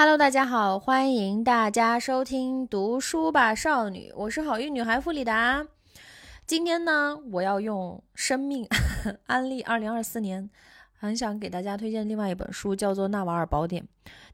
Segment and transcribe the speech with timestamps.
[0.00, 5.66] Hello，大家好，欢迎大家收听《读书吧少女》，我是好运女孩弗里达。
[6.46, 8.64] 今天呢，我要用生命
[9.26, 10.48] 安利二零二四年。
[10.98, 13.82] 很想给大家推荐另外一本书，叫做《纳瓦尔宝典》。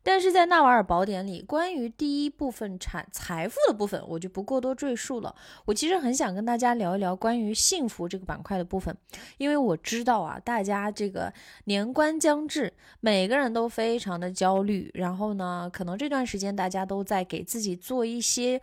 [0.03, 5.35] 但是在《纳瓦尔宝典》里，关于第一部分产财富的部分，我就不过多赘述了。
[5.67, 8.97] 我其实很想跟大家聊一聊关于幸福这个板块的部分，
[9.37, 11.33] 因为我知道啊，大家这个
[11.65, 14.91] 年关将至，每个人都非常的焦虑。
[14.95, 18.61] 然后呢，可能这段时间大家都在给自己做一些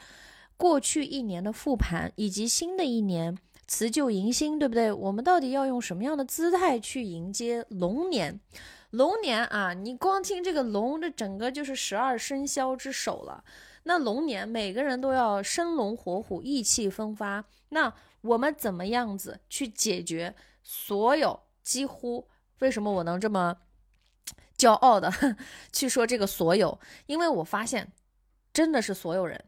[0.57, 3.38] 过去一年的复盘，以及新的一年。
[3.71, 4.91] 辞旧迎新，对不对？
[4.91, 8.38] 我们到底要用什么样的姿态去迎接龙年？
[8.89, 13.45] 龙年啊，你光听这个龙，这整个就是十二生肖之首了。
[13.84, 17.45] 那龙年，每个人都要生龙活虎、意气风发。
[17.70, 21.40] 那我们怎么样子去解决所有？
[21.63, 22.27] 几乎
[22.59, 23.55] 为什么我能这么
[24.57, 25.09] 骄傲的
[25.71, 26.77] 去说这个所有？
[27.05, 27.93] 因为我发现，
[28.51, 29.45] 真的是所有人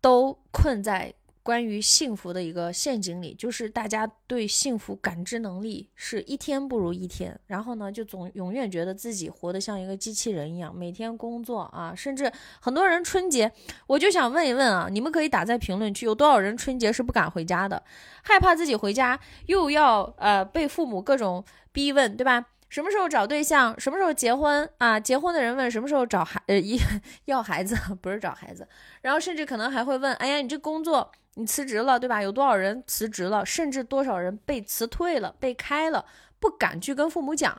[0.00, 1.12] 都困在。
[1.46, 13.52] 关于幸福的一个陷阱里，就是大家对幸福感知能力是一天不如一天，然后呢，就总永远觉得自己活得像一个机器人一样，每天工作啊，甚至很多人春节，
[13.86, 17.80] 我就想问一问啊，你们可以打在评论区，有多少人春节是不敢回家的，
[18.24, 19.16] 害怕自己回家
[19.46, 22.44] 又要呃被父母各种逼问，对吧？
[22.68, 23.78] 什么时候找对象？
[23.78, 24.98] 什么时候结婚啊？
[24.98, 26.76] 结婚的人问什么时候找孩呃一
[27.26, 28.66] 要孩子，不是找孩子。
[29.02, 32.20] 然后甚至可能还会问：哎呀，你这工作你辞职了，对吧？
[32.20, 33.46] 有多少人辞职了？
[33.46, 36.04] 甚至多少人被辞退了、被开了，
[36.38, 37.58] 不敢去跟父母讲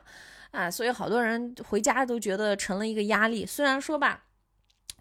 [0.50, 0.70] 啊。
[0.70, 3.44] 所以好多人回家都觉得成了一个压力。
[3.44, 4.24] 虽然说吧。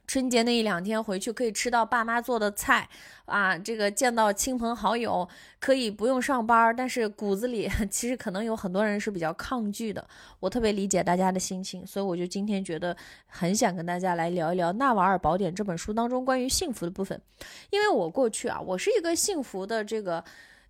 [0.07, 2.87] 春节那一两天回去可以吃到爸妈做的菜
[3.25, 5.27] 啊，这个见到亲朋好友
[5.59, 10.07] 可以不用上班，但是骨子里 其实可能有很多人是比较抗拒的。
[10.39, 12.95] 我特别理解大家的心情，所以我就今天觉得
[13.27, 17.21] 很想跟大家来聊一聊《纳瓦尔宝典》这本书当中关于幸福的部分，
[17.69, 20.23] 因为我过去啊，我是一个幸福的这个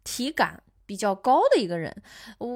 [0.03, 0.63] 体感。
[0.87, 1.93] 比较高的一个人，
[2.37, 2.47] 我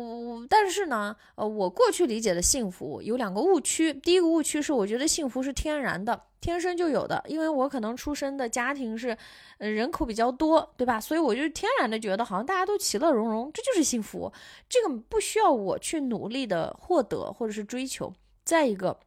[0.50, 3.94] 但是呢，呃，我过去理解的幸福有两个误区。
[3.94, 9.18] 第一个误区是，我觉得幸福是天然的，天生就有的，因为我可能出生的家庭是，
[9.58, 11.00] 呃，人口比较多，对吧？
[11.00, 14.32] 所以我就天然的觉得好像大家都其乐融融，这就是幸福，
[14.70, 18.14] 这个不需要我去努力的获得或者是追求。
[18.44, 19.00] 再一个。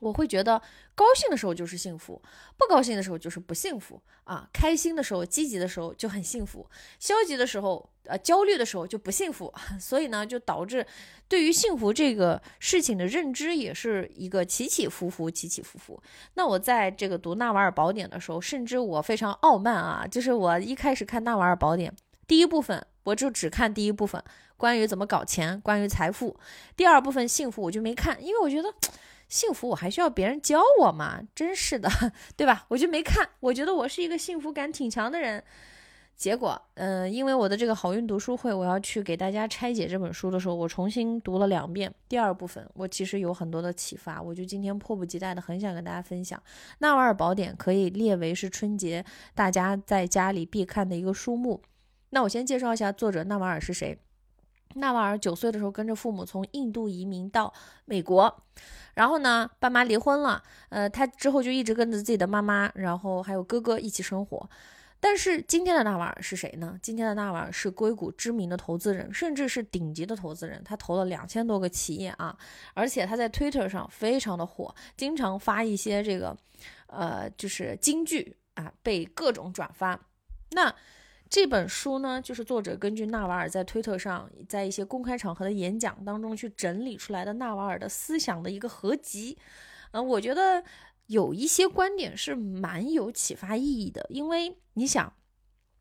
[0.00, 0.60] 我会觉得
[0.94, 2.20] 高兴的时候就是幸福，
[2.56, 4.48] 不高兴的时候就是不幸福啊。
[4.52, 6.66] 开心的时候、积极的时候就很幸福，
[6.98, 9.52] 消极的时候、呃焦虑的时候就不幸福。
[9.78, 10.84] 所以呢，就导致
[11.28, 16.02] 对于幸福这个事情的认知也是一个起起伏伏、起起伏伏。
[16.34, 21.90] 那我在这个读《纳瓦尔宝典》的时候，甚至我非常傲慢啊，就是我一开始看《纳瓦尔宝典》
[22.26, 24.22] 第一部分，我就只看第一部分，
[24.56, 26.34] 关于怎么搞钱、关于财富；
[26.74, 28.72] 第二部分幸福我就没看，因为我觉得。
[29.30, 31.22] 幸福我还需要别人教我吗？
[31.34, 31.88] 真是的，
[32.36, 32.66] 对吧？
[32.68, 35.42] 我就没看，我觉得我是一个幸福感挺强的人。
[36.16, 41.90] 结果，嗯，因为我的这个好运读书会，我要去给大家拆解这本书的时候，我重新读了两遍。
[42.10, 46.38] 第二部分，我其实有很多的启发，我就今天迫不及待的很想跟大家分享。
[46.80, 49.02] 《纳瓦尔宝典》可以列为是春节
[49.34, 51.62] 大家在家里必看的一个书目。
[52.10, 53.96] 那我先介绍一下作者纳瓦尔是谁。
[54.74, 57.52] 纳瓦尔九岁的时候跟着父母从印度移民到
[57.84, 58.42] 美国。
[58.94, 64.50] 然后呢，爸妈离婚了，呃，他之后就一直跟着自己的妈妈，然后还有哥哥一起生活。
[64.98, 66.78] 但是今天的纳瓦尔是谁呢？
[66.82, 72.36] 今天的纳瓦尔是硅谷知名的投资人，甚至是顶级的投资人，他投了两千多个企业啊，
[72.74, 76.36] 而且他在 Twitter 上非常的火，经常发一些这个，
[76.88, 79.98] 呃，就是金句啊，被各种转发。
[80.50, 80.74] 那。
[81.30, 89.38] 这本书呢，就是作者根据纳瓦尔在推特上，在一些公开场合的演讲当中去整理出来的纳瓦尔的思想的一个合集。
[89.92, 90.64] 嗯，我觉得
[91.06, 95.06] 有一些观点是蛮有启发意义的，因为你想，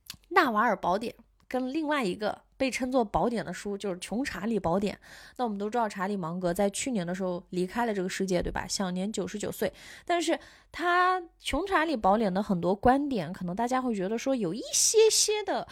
[0.30, 1.16] 《纳瓦尔宝典》
[1.50, 2.40] 跟另外一个。
[2.60, 4.94] 被称作宝典的书就是《穷查理宝典》。
[5.38, 8.68] 那我们都知道，查理芒格在去年的时候离开了这个世界，对吧？
[8.68, 9.72] 享年九十九岁。
[10.04, 10.38] 但是
[10.70, 15.66] 他《穷查理宝典》的很多观点，可能大家会觉得说有一些些的。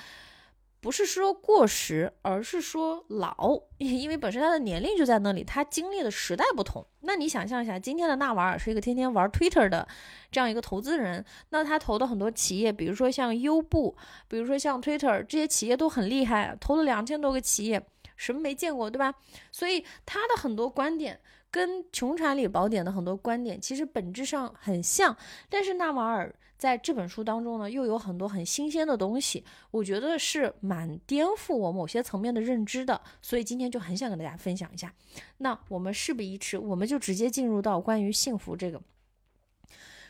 [0.79, 6.85] 不是说过时，而是说老， 因为本身他的年龄就在那里，他经历的时代不同。
[7.01, 9.87] 那你想象一下，今天的纳瓦尔是一个天天玩 Twitter 的
[10.31, 13.97] 这样一个投资人，那他投的很多企业，比如说像优步，
[14.27, 17.83] 比如说像 Twitter 这些企业都很厉害，投了两千多个企业，
[18.15, 19.13] 什么没见过，对吧？
[19.51, 21.19] 所以他的很多观点
[21.49, 25.17] 跟《穷查理宝典》的很多观点其实本质上很像，
[25.49, 26.33] 但是纳瓦尔。
[26.57, 34.93] 在这本书当中呢，又有很多很新鲜的东西，我觉得是蛮颠覆我某些层面的认知的，所以今天就很想跟大家分享一下。
[35.37, 38.81] 那我们事不宜迟，我们就直接进入到关于幸福这个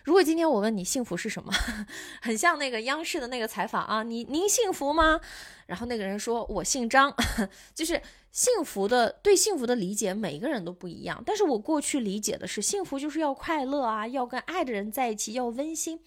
[0.05, 1.51] 如果今天我问你幸福是什么，
[2.23, 5.19] 很像那个央视的那个采访啊，你您幸福吗？
[5.65, 7.13] 然后那个人说我姓张，
[7.75, 8.01] 就是
[8.31, 11.21] 幸福的对幸福的理解，每个人都不一样。
[11.25, 15.99] 但是我过去理解的是幸福就是要快乐啊，要跟爱的人在一起，要温馨。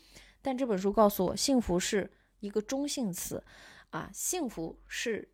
[0.42, 2.10] 但这本书告诉我，幸福是
[2.40, 3.42] 一个中性词，
[3.90, 5.30] 啊，幸福是。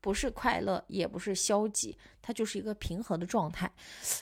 [0.00, 3.72] 不是快乐，也不是消极，它就是一个平和的状态。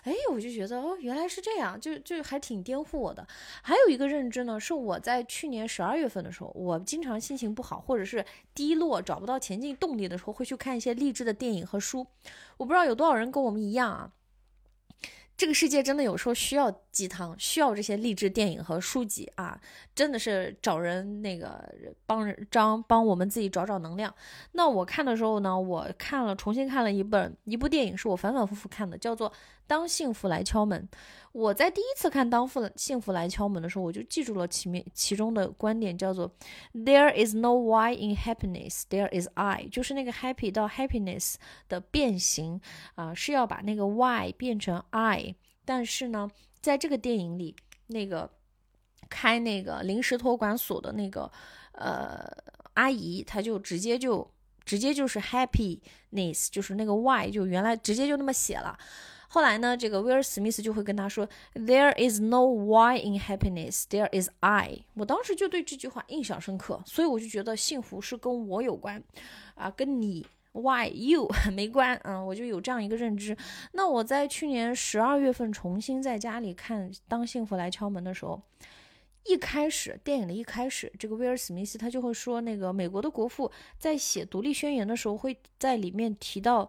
[0.04, 3.26] 哎，我就觉得哦，原来是这样，就就还挺颠覆我的。
[3.64, 8.24] 还有一个认知呢，是我在去年十二月份的时候，我经常心情不好或者是
[8.54, 12.06] 低落，找不到前进动力的时候，会去看一些励志的电影和书。
[12.58, 14.12] 我不知道有多少人跟我们一样啊。
[15.42, 19.60] 这个世界真的有时候需要鸡汤，需要这些励志电影和书籍啊，
[19.92, 21.68] 真的是找人那个
[22.06, 24.14] 帮张帮我们自己找找能量。
[24.52, 29.28] 那我看的时候呢，我看了重新看了一本一部电影，是我反反复复看的，叫做
[29.72, 30.86] 《当幸福来敲门》。
[31.32, 32.46] 我在第一次看《当
[32.76, 36.30] 幸福来敲门》的时候，我就记住了其面其中的观点，叫做
[36.74, 41.36] “There is no why in happiness, there is I”，就是那个 happy 到 happiness
[41.70, 42.60] 的变形
[42.96, 45.36] 啊，是要把那个 why 变成 I。
[45.64, 46.30] 但是呢，
[46.60, 48.28] 在这个电影里，那个
[49.08, 51.32] 开那个临时托管所的那个
[51.72, 52.30] 呃
[52.74, 54.30] 阿姨，她就直接就
[54.66, 58.78] 直接就是 happiness，就是那个 why 就原来直接就那么写了。
[59.32, 64.80] 后来呢，这个威尔史密斯就会跟他说，There is no why in happiness, there is I。
[64.92, 69.02] 我当时就对这句话印象深刻，所以我就觉得幸福是跟我有关
[69.54, 70.26] 啊，跟你。
[70.54, 73.34] Why you 没关，嗯，我就有这样一个认知。
[73.72, 78.38] 那我在去年十二月份重新在家里看《当幸福来敲门》的时候，
[79.24, 86.68] 一开始电影的一开始，这个威尔史密斯他就会说，那个美国的国父在写独立宣言的时候，会在里面提到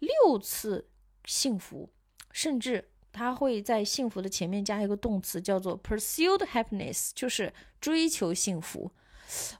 [0.00, 0.86] 六次
[1.24, 1.88] 幸福，
[2.32, 8.90] 甚至他会在幸福的前面加一个动词，叫做 pursued happiness，就是追求幸福。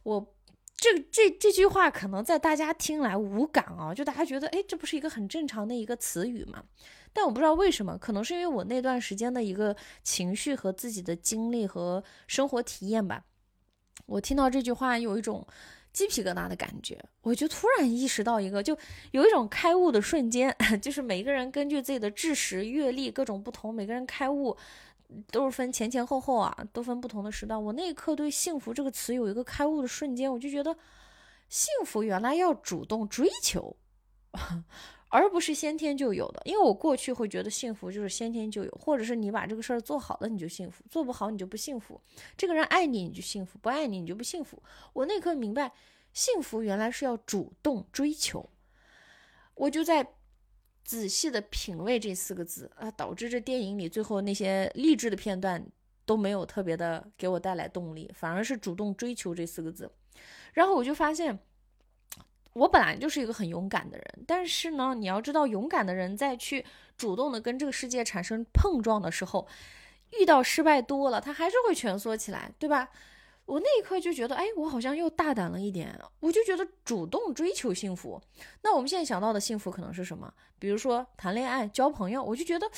[0.02, 0.34] 我。
[0.74, 6.64] 这这这句话可能在大家听来无感啊，就大家觉得，哎，这不是一个很正常的一个词语吗？
[7.12, 13.24] 但我不知道为什么，可能是因为我那段时间的一个情绪和自己的经历和生活体验吧。
[14.06, 15.46] 我听到这句话有一种
[15.92, 18.76] 鸡皮疙瘩的感觉，我就突然意识到一个，就
[19.10, 24.56] 有一种开悟的瞬间， 就是每个人根据自己的知识、阅历各种不同，每个人开悟。
[25.30, 27.62] 都是分前前后后啊，都分不同的时段。
[27.62, 30.74] 我那一刻对“幸福”这个词有一个开悟的瞬间，我就觉得，
[31.50, 33.76] 幸福原来要主动追求，
[35.12, 36.42] 而不是先天就有的。
[36.44, 42.00] 因为我过去会觉得幸福就是先天就有，或者是你把这个事儿做好了你就幸福，做不好你就不幸福。
[42.36, 44.60] 这个人爱你你就幸福，不爱你你就不幸福。
[44.94, 45.72] 我那刻明白，
[46.12, 48.50] 幸福原来是要主动追求。
[49.54, 50.14] 我就在。
[50.84, 55.64] 仔细的品味这四个字啊，导致这电影里最后那些励志的片段
[56.04, 59.88] 都没有特别的给我带来动力，反而是主动追求这四个字。
[60.52, 61.38] 然后我就发现，
[62.54, 66.64] 我本来就是一个很勇敢的人，但是呢，你要知道，勇敢的人在去
[66.96, 69.46] 主动的跟这个世界产生碰撞的时候，
[70.20, 72.88] 遇到失败多了，他还是会蜷缩起来，对吧？
[73.44, 75.98] 我那一刻就觉得，哎，我好像又大胆了一点。
[76.20, 78.22] 我就觉得主动追求幸福。
[78.62, 80.32] 那我们现在想到的幸福可能是什么？
[80.60, 82.22] 比如说谈恋爱、交朋友。
[82.22, 82.70] 我就觉得，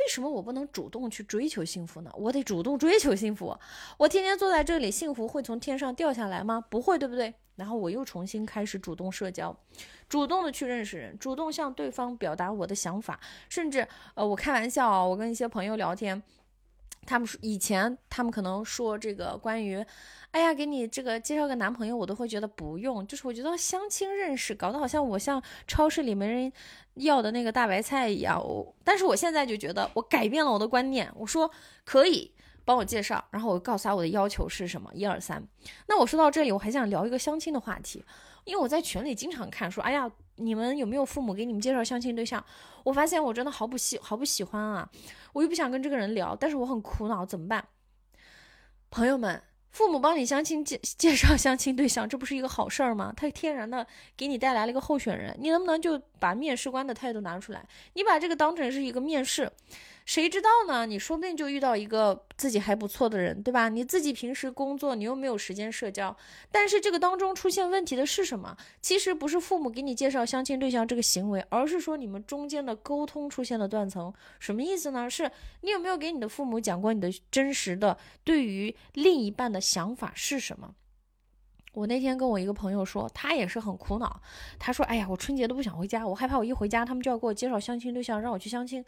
[0.00, 2.10] 为什么我不能主动去追求幸福呢？
[2.14, 3.56] 我得主动追求幸福。
[3.96, 6.64] 我天天坐在这里，幸福会从天上掉下来吗？
[6.70, 7.34] 不会，对不对？
[7.56, 9.54] 然后我又重新开始主动社交，
[10.08, 13.18] 主动的去认识人，主动向对方表达我的想法，
[13.48, 16.22] 甚至，呃，我开玩笑啊，我跟一些朋友聊天。
[17.08, 19.82] 他们以前他们可能说这个关于，
[20.32, 23.06] 哎呀，给你这个介绍个男朋友，我都会觉得不用。
[23.06, 26.52] 就是我觉得相亲认识，搞得好像我像超市里没人
[26.96, 28.38] 要的那个大白菜一样。
[28.38, 31.50] 我但是我现在就觉得我改变了我的观念，我说
[31.86, 32.30] 可以
[32.66, 35.42] 帮我介绍，然后我告诉他我的要求是什么，一二三。
[35.86, 38.04] 那我说到这里，我还想聊一个相亲的话题，
[38.44, 40.10] 因为我在群里经常看说，哎呀。
[40.38, 42.44] 你们有没有父母给你们介绍相亲对象？
[42.84, 44.88] 我发现我真的好不喜好不喜欢啊！
[45.32, 47.64] 我又不想跟这个人聊，但是我很苦恼，怎么办？
[48.90, 53.12] 朋友们，父母帮你相亲介介绍相亲对象，这不是一个好事儿吗？
[53.16, 57.62] 他天然的给你带来了一个候选人，你能不能就把面试官的态度拿出来？
[57.92, 59.50] 你把这个当成是一个面试。
[60.08, 60.86] 谁知道呢？
[60.86, 63.68] 你说不定就遇到一个自己还不错的人，对吧？
[63.68, 66.16] 你自己平时工作，你又没有时间社交。
[66.50, 68.56] 但是这个当中出现问题的是什么？
[68.80, 74.10] 其实不是父母给你介绍相亲对象这个行为，而是说你们中间的沟通出现了断层。
[74.40, 75.10] 什么意思呢？
[75.10, 80.74] 是你有没有给你的父母讲过你的真实的对于另一半的想法是什么？
[81.74, 84.22] 我那天跟我一个朋友说，他也是很苦恼。
[84.58, 88.82] 他说：“哎呀，我春节都不想回家，我害怕我一回家，他们就要给我介绍相亲对象，让我去相亲。”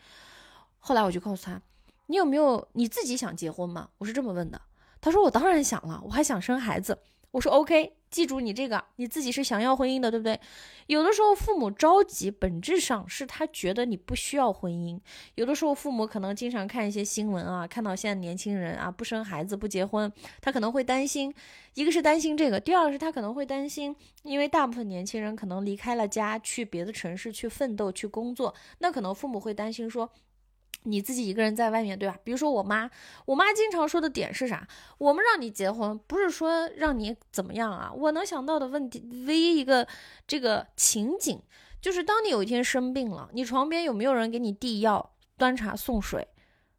[0.80, 1.62] 后来我就告诉他
[2.08, 4.60] ：“你有没有你自己想结婚吗？”我是这么问的。
[5.00, 6.98] 他说我当然想了，我还想生孩子。
[7.30, 10.40] 我说 OK，记住你这个，你自己是想要婚姻的，对不对？
[10.88, 15.00] 有的时候父母着急，本质上是他觉得你不需要婚姻。
[15.36, 21.32] 有的时候父母可能经常看一些新闻啊，看到现在年轻人啊不生孩子不结婚，他可能会担心，
[21.74, 23.94] 一个是担心这个，第二个是他可能会担心，
[24.24, 30.10] 因为大部分年轻人可能离开了家，去别的城市去奋斗去工作，那可能父母会担心说。
[30.84, 32.16] 你自己一个人在外面，对吧？
[32.24, 32.90] 比如说我妈，
[33.26, 34.66] 我妈经常说的点是啥？
[34.98, 37.92] 我们让你结婚，不是说让你怎么样啊？
[37.94, 39.86] 我能想到的问题，唯一一个
[40.26, 41.40] 这个情景，
[41.80, 46.26] 就是当你有一天生病了，你床边有没有人给你递药、端茶送水？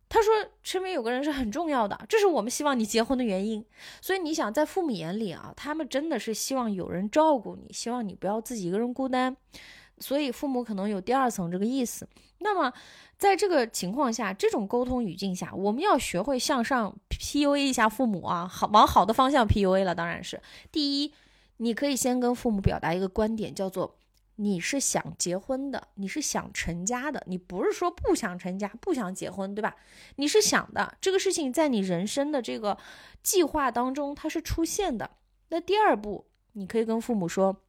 [0.09, 3.65] 她说身边有个人是很重要的，这是我们希望你结婚的原因。
[4.01, 9.37] 所以你想，在父母眼里啊，他们真的是希望有人照顾你，希望你不要自己一个人孤单。
[10.01, 12.07] 所以父母可能有第二层这个意思。
[12.39, 12.73] 那么，
[13.19, 19.93] 在这个情况下，这种沟通语境下，我们要学会向上 PUA 一下父母啊，好往好的方向 PUA 了。
[19.93, 20.41] 当然是
[20.71, 21.13] 第一，
[21.57, 23.95] 你可以先跟父母表达一个观点，叫做
[24.37, 29.75] 你是想结婚的，你是想成家的，你不是说不想成家、不想结婚，对吧？
[30.15, 32.75] 你是想的，这个事情在你人生的这个
[33.21, 35.11] 计划当中它是出现的。
[35.49, 37.61] 那第二步，你可以跟父母说，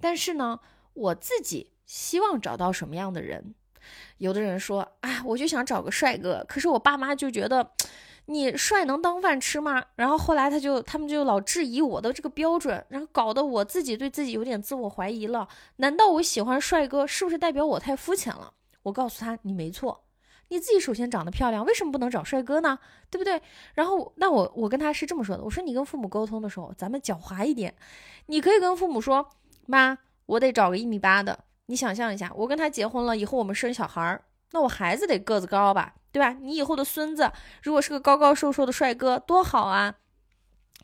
[0.00, 0.58] 但是呢。
[0.98, 3.54] 我自己希望找到什么样的人？
[4.18, 6.44] 有的人说，哎，我就想找个帅哥。
[6.46, 7.70] 可是我爸妈就觉得，
[8.26, 9.82] 你帅能当饭吃吗？
[9.94, 15.48] 然后后来他就他们就老质疑我的这个标准，然后搞得我自己对自己有点自我怀疑了。
[15.76, 18.52] 难道我喜欢帅哥，是不是代表我太肤浅了？
[18.82, 20.04] 我告诉他，你没错，
[20.48, 22.78] 你自己首先长得漂亮，为什么不能找帅哥呢？
[23.08, 23.40] 对不对？
[23.74, 27.74] 然后那我我跟他是这么说的，我说你跟父母沟通的时候，咱们狡猾一点，
[28.26, 29.30] 你可以跟父母说，
[29.64, 29.96] 妈。
[30.28, 36.36] 我得找个一米八的，你想象一下，我跟他结婚了以后，我们生小孩儿，那我孩子得个子高吧，对吧？
[36.42, 37.32] 你以后的孙子
[37.62, 39.94] 如果是个高高瘦瘦的帅哥，多好啊！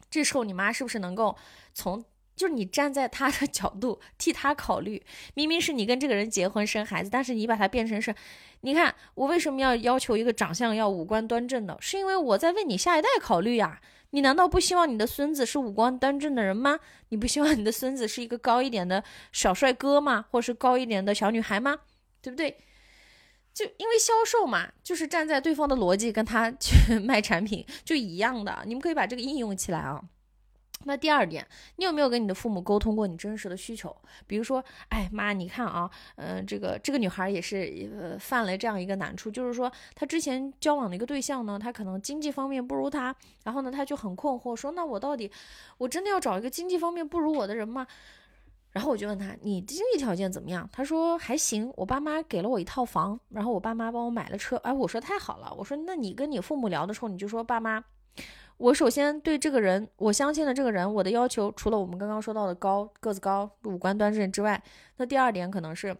[0.08, 1.36] 这时候你妈是不是能够
[1.74, 2.02] 从，
[2.34, 5.04] 就是你站在他的 角度替他考虑？
[5.34, 8.14] 明明是你跟这个人结婚生孩子，但是你把他变成是，
[8.62, 11.76] 你看我为什么要要求一个长相要五官端正的？
[11.80, 13.80] 是因为我在为你下一代考虑呀。
[14.14, 16.78] 你难道不希望你的孙子是五官端正的人吗？
[17.10, 19.02] 你不希望你的孙子是一个高一点的
[19.32, 20.24] 小帅哥吗？
[20.30, 21.76] 或是高一点的小女孩吗？
[22.22, 22.56] 对不对？
[23.52, 28.62] 就因为销售嘛，就是站在对方的逻辑跟他去 卖产品就一样的。
[28.66, 30.00] 你们可以把这个应用起来啊。
[30.86, 33.96] 那第二点，你有没有跟你的父母沟通过你真实的需求？
[34.26, 43.14] 比如说，哎妈，你看啊，嗯，这个这个女孩也是呃犯了这样一个难处，就是说她之前交往的一个对象呢，他可能经济方面不如她，
[43.44, 45.30] 然后呢，她就很困惑，说那我到底
[45.78, 47.86] 我真的要找一个经济方面不如我的人吗？
[48.72, 50.68] 然后我就问她，你经济条件怎么样？
[50.70, 54.56] 她说还行，我爸妈给了我一套房，然后我爸妈帮我买了车。
[54.56, 57.82] 哎，我说太好了，我说那你跟你父母聊的时候，你就说爸妈。
[58.56, 64.62] 我首先对这个人，我相信的这个人，我的要求除了我们刚刚说到的高个子高、五官端正之外，
[64.96, 65.96] 那第二点可能是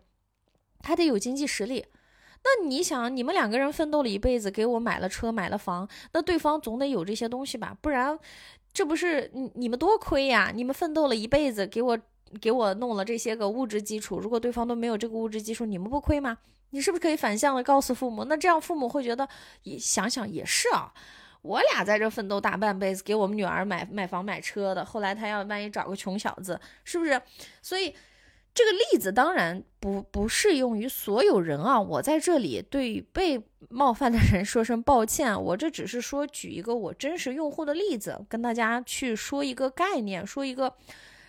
[0.81, 1.85] 他得有经济实力。
[2.45, 7.77] 那你想，你们两个人奋斗了一辈子，给我买了车、买了房，那对方总得有这些东西吧？
[7.81, 8.19] 不然，
[8.73, 10.53] 这不是你你们多亏呀？
[10.55, 11.99] 你们奋斗了一辈子，给我
[12.41, 16.37] 给我弄了这些个物质基础，如果对方都没有这个物质基础，你们不亏吗？
[16.71, 18.25] 你是不是可以反向的告诉父母？
[18.25, 19.27] 那这样父母会觉得，
[19.63, 20.93] 也想想也是啊。
[21.45, 27.21] 我俩在这奋斗大半辈子，给我们女儿买买房买车的，后来他要万一找个穷小子，是不是？
[27.61, 27.95] 所以
[28.55, 31.79] 这个例子当然不不适用于所有人啊。
[31.79, 40.75] 我在这里对被冒犯的人说声抱歉，我这只是说举一个我真实用户的例子，跟大家去说一个概念，说一个。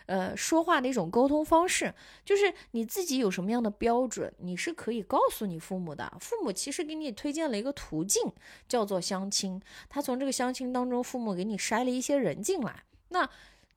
[0.06, 1.94] 呃，说话的一种沟通方式，
[2.24, 6.12] 就是你自己有什么样的标准，你是可以告诉你父母的。
[6.20, 8.32] 父母其实给你推荐了一个途径，
[8.68, 9.62] 叫做相亲。
[9.90, 12.84] 他从这个相亲当中，父母给你筛了一些人进来。
[13.10, 13.30] 那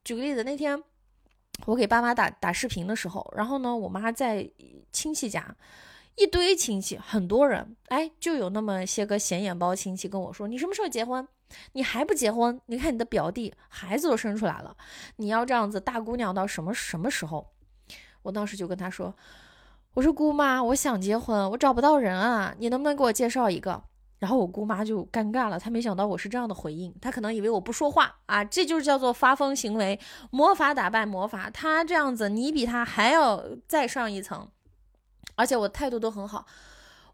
[0.03, 0.83] 举个例子，那天
[1.65, 4.49] 我给爸妈打打视频的时候，然后呢，我妈在
[4.91, 5.55] 亲戚家。
[6.15, 11.25] 一堆亲戚，很多人，哎，就有那么些个显眼包亲戚跟我说：“你什么时候结婚？
[11.73, 12.59] 你还不结婚？
[12.67, 14.75] 你看你的表弟孩子都生出来了，
[15.17, 17.51] 你要这样子大姑娘到什么什么时候？”
[18.23, 19.15] 我当时就跟他说
[19.95, 23.81] ：“我说姑妈，我想结婚，我找不到人啊，你能不能给我介绍一个？”
[24.19, 29.97] 然后我姑妈就尴尬了，她没想到我是这样的回应，她可能以为我不说话啊，这就是叫做发疯行为，
[30.29, 34.49] 魔法打败魔法，她这样子，你比她还要再上一层。
[35.35, 36.45] 而且我态度都很好，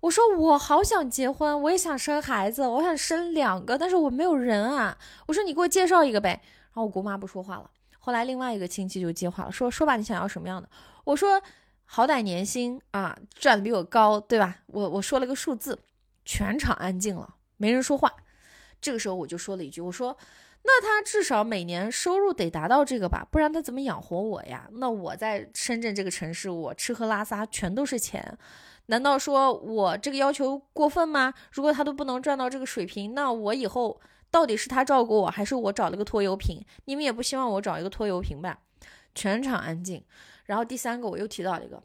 [0.05, 4.95] 我说我好想结婚，我也想生孩子，我想生两个，但是我没有人啊。
[5.25, 6.41] 我说你给我介绍一个呗。
[6.65, 7.69] 然后我姑妈不说话了。
[7.97, 10.69] 后来另外一个亲戚就接话了，说说吧，你想要什么样的？
[11.05, 11.41] 我说
[11.85, 14.57] 好歹年薪啊，赚的比我高，对吧？
[14.67, 15.79] 我我说了个数字，
[16.23, 18.13] 全场安静了，没人说话。
[18.79, 20.15] 这个时候我就说了一句，我说。
[20.67, 24.67] 那他至少每年收入得达到这个吧，不然他怎么养活我呀？
[24.73, 28.35] 那我在深圳这个城市，我吃喝拉撒全都是钱，
[28.87, 31.33] 难道说我这个要求过分吗？
[31.51, 33.99] 如果他都不能赚到这个水平，那我以后
[34.29, 36.63] 到底是他照顾我，还是我找了个拖油瓶？
[36.85, 38.59] 你们也不希望我找一个拖油瓶吧？
[39.13, 40.03] 全场安静。
[40.45, 41.81] 然后第三个，我又提到了一个。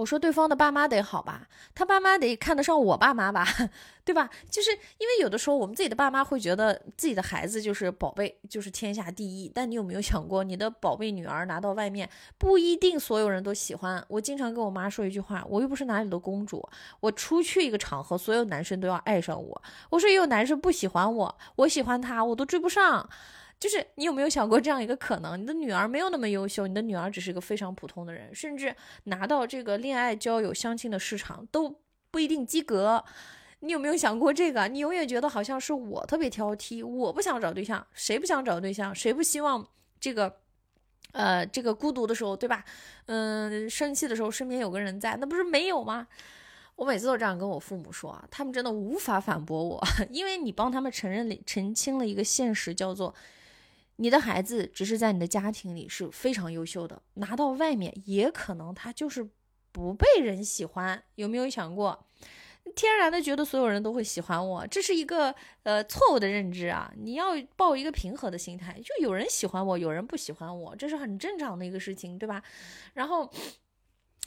[0.00, 3.46] 我说对方的爸妈得好吧，他爸妈得看得上我爸妈吧，
[4.02, 4.30] 对吧？
[4.50, 9.52] 就是因为有的时候我们自己的爸妈会觉得自己的孩子就是宝贝，就是天下第一。
[9.54, 14.02] 但你有没有想过，你的宝贝女儿拿到外面，不一定所有人都喜欢。
[14.08, 16.66] 我经常跟我妈说一句话，我又不是哪里的公主，
[17.00, 19.62] 我出去一个场合，所有男生都要爱上我。
[19.90, 23.06] 我说也有男生不喜欢我，我喜欢他，我都追不上。
[23.60, 25.38] 就是你有没有想过这样一个可能？
[25.38, 28.74] 你的女儿没有那么优秀，你的女儿只是一个非常普通的人，甚至
[29.04, 31.78] 拿到这个恋爱、交友、相亲的市场都
[32.10, 33.04] 不一定及格。
[33.60, 34.66] 你有没有想过这个？
[34.68, 38.94] 你永远觉得好像是我特别挑剔，我不想找对象，谁不想找对象？
[38.94, 39.68] 谁不希望
[40.00, 40.38] 这个，
[41.12, 42.64] 呃，这个孤独的时候，对吧？
[43.04, 46.08] 嗯，生气的时候身边有个人在，那不是没有吗？
[46.76, 53.14] 我每次都这样跟我父母说啊，他们真的无法反驳我， 因为你帮他们承认了、澄清了一个现实，叫做。
[54.00, 59.28] 你的孩子只是在你的家庭里是非常优秀的，拿到外面也可能他就是
[59.72, 61.02] 不被人喜欢。
[61.16, 62.06] 有没有想过，
[62.74, 66.90] 天然的觉得所有人都会喜欢我，这是一个呃错误的认知啊！
[66.96, 67.26] 你要
[67.56, 72.42] 抱一个平和的心态，就有人喜欢我，有人不喜欢我，这是很正常的一个事情，对吧？
[72.94, 73.30] 然后。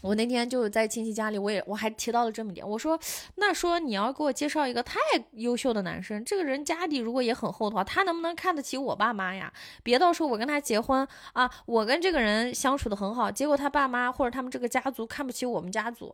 [0.01, 2.99] 我那天就在亲戚家里，我也我还提到了这么点，我说，
[3.35, 4.99] 那说你要给我介绍一个太
[5.33, 9.53] 优秀的男生，这个人家底如果也很厚的话，他能不能看得起我爸妈呀？
[9.81, 16.13] 别到时候我跟他结婚啊，我跟这个人相处的很好，结果他爸妈或者他们这个家族看不起我们家族。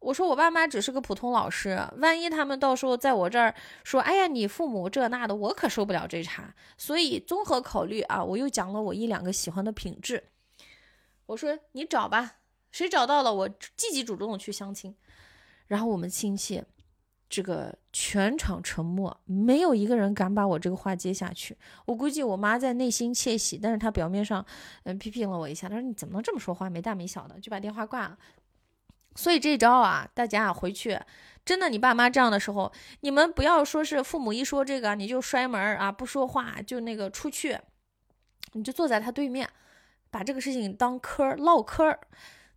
[0.00, 6.52] 我说我爸妈只是个普通老师，万一他们到时候在我这儿说，哎呀，你父母这那的，我可受不了这茬。
[6.76, 10.24] 所以综合考虑啊，我又讲了我一两个喜欢的品质。
[11.26, 12.38] 我说你找吧。
[12.70, 14.94] 谁找到了，我积极主动的去相亲，
[15.66, 16.62] 然后我们亲戚
[17.28, 21.56] 这个全场沉默，没有一个人敢把我这个话接下去。
[21.86, 24.44] 我估计我妈在内心窃喜，但是她表面上
[24.84, 28.18] 嗯批评了我一下，她说你怎么能这么说话，没大没小的，就把电话挂了。
[29.16, 30.98] 所以这招啊，大家回去
[31.44, 37.58] 真的，你爸妈这样的时候，你们不要说是父母一说这个你就摔门啊，不说话就那个出去，
[38.52, 39.48] 你就坐在他对面，
[40.10, 42.00] 把这个事情当嗑唠嗑儿。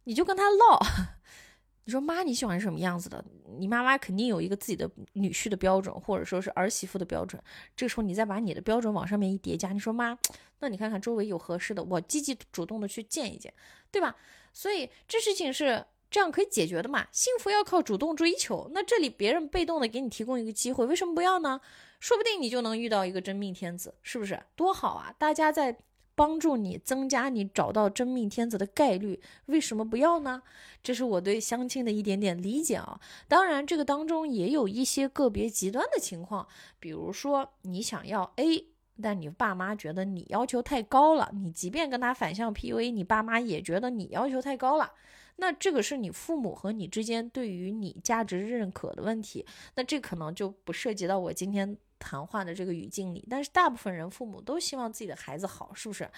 [0.05, 0.79] 你就跟他唠，
[1.85, 3.23] 你说妈你喜欢什么样子的？
[3.57, 7.41] 你妈妈肯定有一个自己的女婿的标准，或者说是儿媳妇的标准。
[7.75, 10.17] 这个时候你再把你的标准往上面一叠加，你说妈，
[10.59, 13.53] 那你看看周围有合适的，我积极主动的去见一见，
[13.91, 14.15] 对吧？
[14.53, 17.07] 所以这事情是这样可以解决的嘛？
[17.11, 21.61] 幸福要靠主动追求，那这里别人被动的给你提供一个机会，为什么不要呢？
[21.99, 24.41] 说不定你就能遇到一个真命天子，是不是？
[24.55, 25.13] 多好啊！
[25.17, 25.77] 大家在。
[26.15, 30.43] 帮助你增加你找到真命天子的概率，为什么不要呢？
[30.84, 32.99] 这是我对相亲的一点点理解啊。
[33.28, 36.47] 当然，这个当中也有一些个别极端的情况，
[36.80, 38.67] 比如说你想要 A，
[39.02, 44.91] 但你爸妈觉得你要求太高了，你即便跟他反向 PUA，你爸妈也觉得你要求太高了。
[45.38, 49.45] 那这个是你父母和你之间对于你价值认可的问题，
[49.76, 51.76] 那这可能就不涉及到我今天。
[52.03, 56.09] 谈话的这个语境里，但是大部分人父母都希望自己的孩子好，是不是？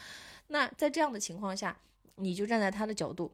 [0.47, 1.77] 那在这样的情况下，
[2.15, 3.31] 你就站在他的角度，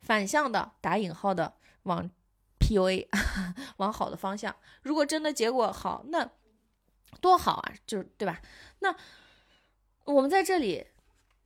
[0.00, 2.10] 反向的打引号的往
[2.60, 3.08] PUA，
[3.78, 4.54] 往好的方向。
[4.82, 6.30] 如果真的结果好，那
[7.20, 8.40] 多好啊，就是对吧？
[8.80, 8.94] 那
[10.04, 10.86] 我们在这里。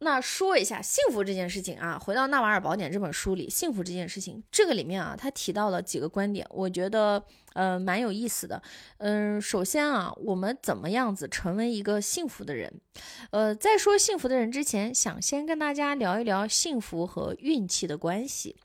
[0.05, 7.25] 那说一下幸福这件事情啊，回到《纳瓦尔宝典》这本书里，幸福这件事情，这个里面啊，他提到了几个观点，我觉得
[7.55, 8.63] 呃蛮有意思的。
[8.99, 12.73] 嗯，首先啊，我们怎么样子成为一个幸福的人？
[13.31, 18.57] 呃，在说幸福的人之前，想先跟大家聊一聊幸福和运气的关系。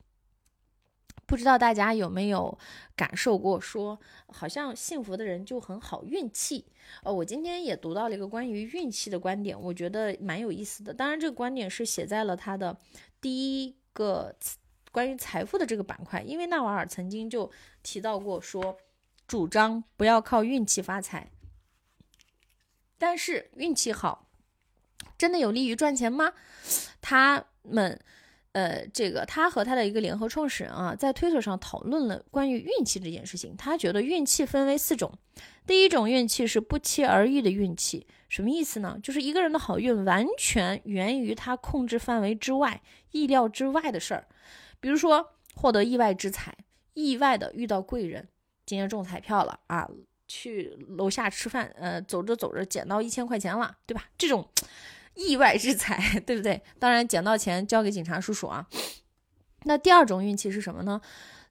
[1.26, 2.58] 不知道大家有没有
[2.96, 6.66] 感受过，说好像幸福的人就很好运气。
[7.04, 10.94] 呃，我今天也读到了一个关于运气的观点，我觉得蛮有意思的。
[10.94, 12.78] 当然，这个观点是写在了他的
[13.20, 14.34] 第一个
[14.92, 17.52] 关于财富的这个板块，因为纳瓦尔曾经就
[17.84, 18.78] 提到过，说
[19.28, 21.30] 主张不要靠运气发财。
[22.98, 24.28] 但是运气好，
[25.18, 26.34] 真的有利于赚钱吗？
[27.02, 28.00] 他们。
[28.54, 33.56] 呃，这个他和他的一个联合创始人啊，在推特上讨论了关于运气这件事情。
[33.56, 35.14] 他觉得运气分为四种，
[35.68, 38.98] 第一种运气是不期而遇的运气，什么意思呢？
[39.04, 44.28] 就是一个人的好运完全源于他控制范围之外、意料之外的事儿，
[44.80, 46.56] 比如说获得意外之财，
[46.94, 48.28] 意外的遇到贵人，
[48.66, 49.90] 今天中彩票了啊，
[50.28, 54.06] 去楼下吃饭，呃，走着走着捡到一千块钱了，对吧？
[54.18, 54.48] 这种
[55.16, 56.62] 意外之财， 对不对？
[56.80, 58.68] 当然，捡到钱交给警察叔叔啊。
[59.64, 61.02] 那第二种运气是什么呢？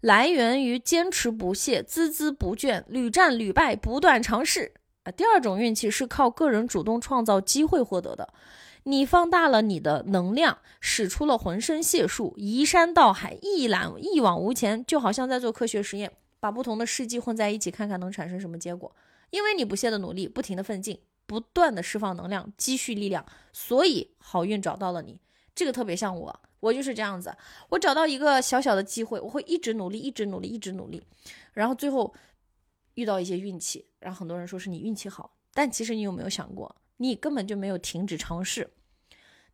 [0.01, 5.11] 来源于坚持不懈、孜孜不倦、屡战屡败、不断尝试啊。
[5.11, 8.33] 第二种运气是靠个人主动创造机会获得的。
[8.89, 18.95] 你放大了你的能量，使出了浑身解数，移山倒海，一览一往无前，就好像在做科学实验，把不同的试剂混在一起，看看能产生什么结果。
[19.31, 25.19] 因为你不懈的努力，不停的奋进，不断的释放能量，积蓄力量，所以好运找到了你。
[25.53, 27.37] 这个特别像我，我就是这样子，
[27.71, 31.03] 我找到一个小小的机会，我会一直努力，一直努力，一直努力，
[31.55, 32.15] 然后最后
[32.95, 38.71] 遇到一些运气，然后很多人说是你运气好，但其实你有没有想过，你根本就没有停止尝试。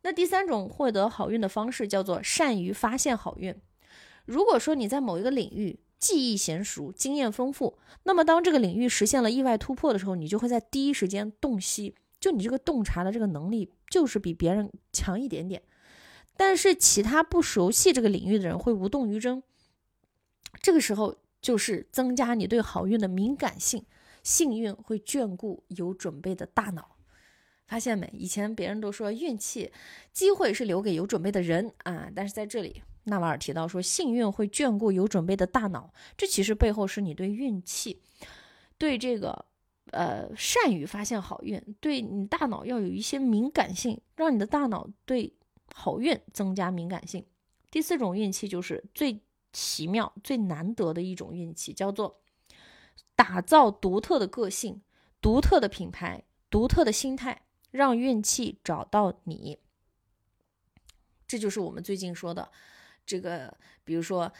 [0.03, 3.55] 那第三种获得好运的方式叫做善于发现好运。
[4.25, 15.63] 如果说你在某一个领域技艺娴熟、经验丰富，那么当这个领域实现了意外突破的时候，你就会在第一时间洞悉，就你这个洞察的这个能力就是比别人强一点点。
[16.35, 19.43] 但是其他不熟悉这个领域的人会无动于衷。
[20.61, 23.85] 这个时候就是增加你对好运的敏感性，
[24.23, 26.92] 幸运会眷顾有准备的大脑。
[27.73, 28.07] 发现没？
[28.13, 29.71] 以前别人都说运气、
[30.11, 35.91] 机会是留给有准备的人啊，但是在这里，纳瓦尔提到说幸运会眷顾有准备的大脑。
[36.15, 37.99] 这其实背后是你对运气、
[38.77, 39.45] 对这个
[39.89, 45.33] 呃善于发现好运，对你大脑要有一些敏感性，让你的大脑对
[45.73, 47.25] 好运增加敏感性。
[47.71, 49.19] 第四种运气就是最
[49.51, 52.21] 奇妙、最难得的一种运气，叫做
[53.15, 54.83] 打造独特的个性、
[55.19, 57.41] 独特的品牌、独特的心态。
[57.73, 59.57] 让运气找到你，
[61.27, 62.49] 这就是我们最近说的
[63.03, 63.57] 这个。
[63.83, 64.31] 比如说，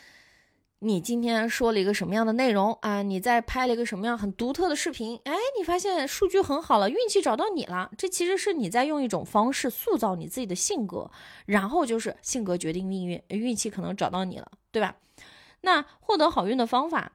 [0.79, 3.01] 你今天说了一个什么样的内容啊？
[3.01, 5.19] 你在拍了一个什么样很独特的视频？
[5.25, 7.91] 哎，你发现数据很好了，运气找到你了。
[7.97, 11.09] 这其实是你在用一种方式塑造你自己的性格，
[11.47, 14.95] 然后就是性格决定命运，运气可能找到你了，对吧？
[15.61, 17.13] 那获得好运的方法，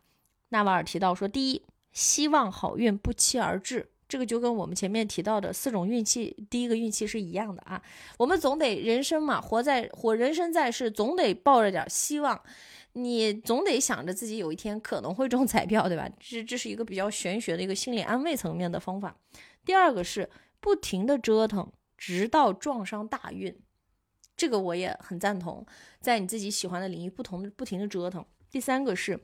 [0.48, 3.90] 纳瓦尔提到说：第一，希望好运不期而至。
[4.08, 7.82] 这个就跟我们前面提到的四种运气，第一个运气是一样的啊。
[8.16, 12.40] 我们总得人生嘛，活在活人生在世，总得抱着点希望。
[12.94, 16.08] 你总得想着自己有一天可能会中彩票，对吧？
[16.18, 19.14] 这这是一个比较玄学的一个心理安慰层面的方法。
[19.64, 23.56] 第二个是不停的折腾，直到撞上大运。
[24.36, 25.64] 这个我也很赞同，
[26.00, 28.24] 在你自己喜欢的领域不同的不停的折腾。
[28.50, 29.20] 第三个是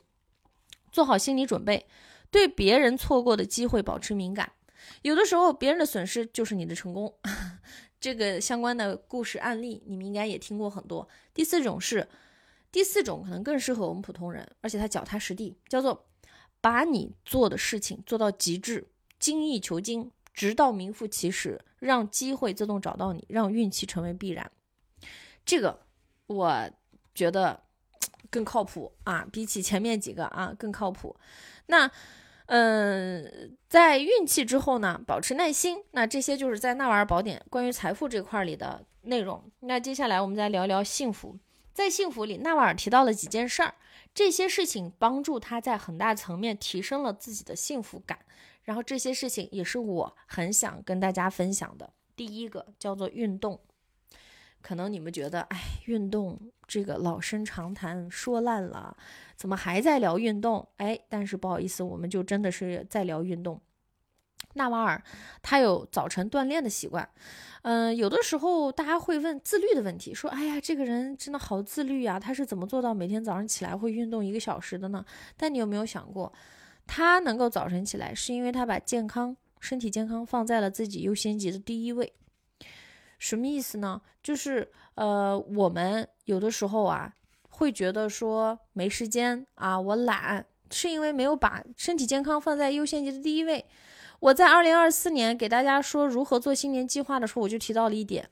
[0.93, 1.87] 做好心理准备，
[2.31, 4.53] 对别人错过的机会保持敏感。
[5.03, 7.15] 有的时候，别人的损失就是你的成功。
[8.01, 11.09] 这个相关的故事案例，你们应该也听过很多。
[11.33, 12.07] 第四种是，
[12.71, 16.07] 第四种可能更适合我们普通人，而且它脚踏实地，叫做
[16.61, 18.87] 把你做的事情做到极致，
[19.19, 24.51] 精益求精，直到名副其实，让机会自动找到你，让运气成为必然。
[25.47, 25.81] 这个
[26.27, 26.71] 我
[27.15, 27.63] 觉得
[28.29, 31.17] 更靠谱啊，比起前面几个啊更靠谱。
[31.67, 31.91] 那。
[32.47, 35.83] 嗯，在运气之后呢，保持耐心。
[35.93, 39.43] 那这些就是在《纳瓦尔宝典》关于财富这块里的内容。
[39.61, 41.39] 那接下来我们再聊聊幸福。
[41.73, 43.75] 在幸福里，纳瓦尔提到了几件事儿，
[44.15, 48.19] 这些事情帮助他在很大层面提升了自己的幸福感。
[48.63, 51.93] 然后这些事情也是我很想跟大家分享的。
[52.15, 53.59] 第一个叫做运动。
[54.65, 58.97] 可能你们觉得，哎，运动这个老生常谈，说烂了，
[59.37, 60.67] 怎么还在聊运动？
[60.79, 63.61] 哎，但是不好意思，我们就真的是在聊运动。
[64.55, 65.03] 纳瓦尔
[65.43, 67.07] 他有早晨锻炼的习惯，
[67.61, 75.05] 嗯，有的时候大家会问自律的问题，说，哎呀，这个人真的好自律啊，他是怎么做到每天早上起来会运动一个小时的呢？
[75.37, 76.33] 但你有没有想过，
[76.87, 82.15] 他能够早晨起来，是因为他把健康、身体健康放在了自己优先级的第一位。
[83.25, 83.99] 什么意思呢？
[84.23, 87.11] 就是呃，我们有的时候啊，
[87.49, 93.65] 会觉得说没时间啊，我懒，是因为没有把身体健康放在优先级的第一位。
[94.21, 98.29] 我在二零二四年给大家说如何做新年计划的时候，我就提到了一点，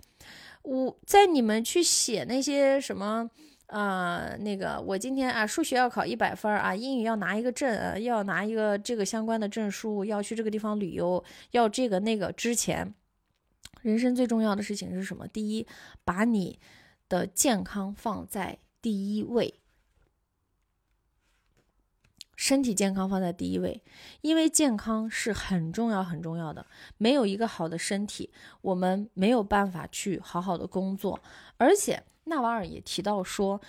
[0.60, 3.30] 我在你们去写那些什么
[3.68, 12.92] 啊，那个我今天啊，数学要考一百分啊，英语要拿一个证，要拿一个这个相关的证书，要去这个地方旅游，要这个那个之前。
[13.82, 15.28] 人生最重要的事情是什么？
[15.28, 15.66] 第一，
[16.04, 16.58] 把你
[17.08, 19.60] 的健康放在第一位，
[22.36, 23.82] 身体健康放在第一位，
[24.22, 26.66] 因为健康是很重要很重要的。
[26.96, 31.20] 没有一个好的身体，我们没有办法去好好的工作。
[31.56, 33.60] 而且纳瓦尔也提到说。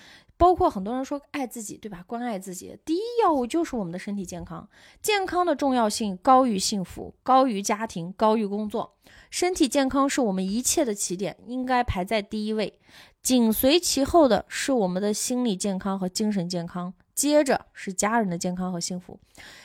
[0.44, 2.04] 包括很多人说爱自己，对吧？
[2.06, 4.68] 关爱自己，第一要务就是我们的身体健康。
[5.02, 8.94] 健康的重要性高于幸福，高于家庭，高于工作。
[9.30, 12.78] 身体健康是我们一切的起点，应该排在第一位。
[13.22, 19.18] 紧随其后的是我们的心理健康和精神健康，接着是家人的健康和幸福。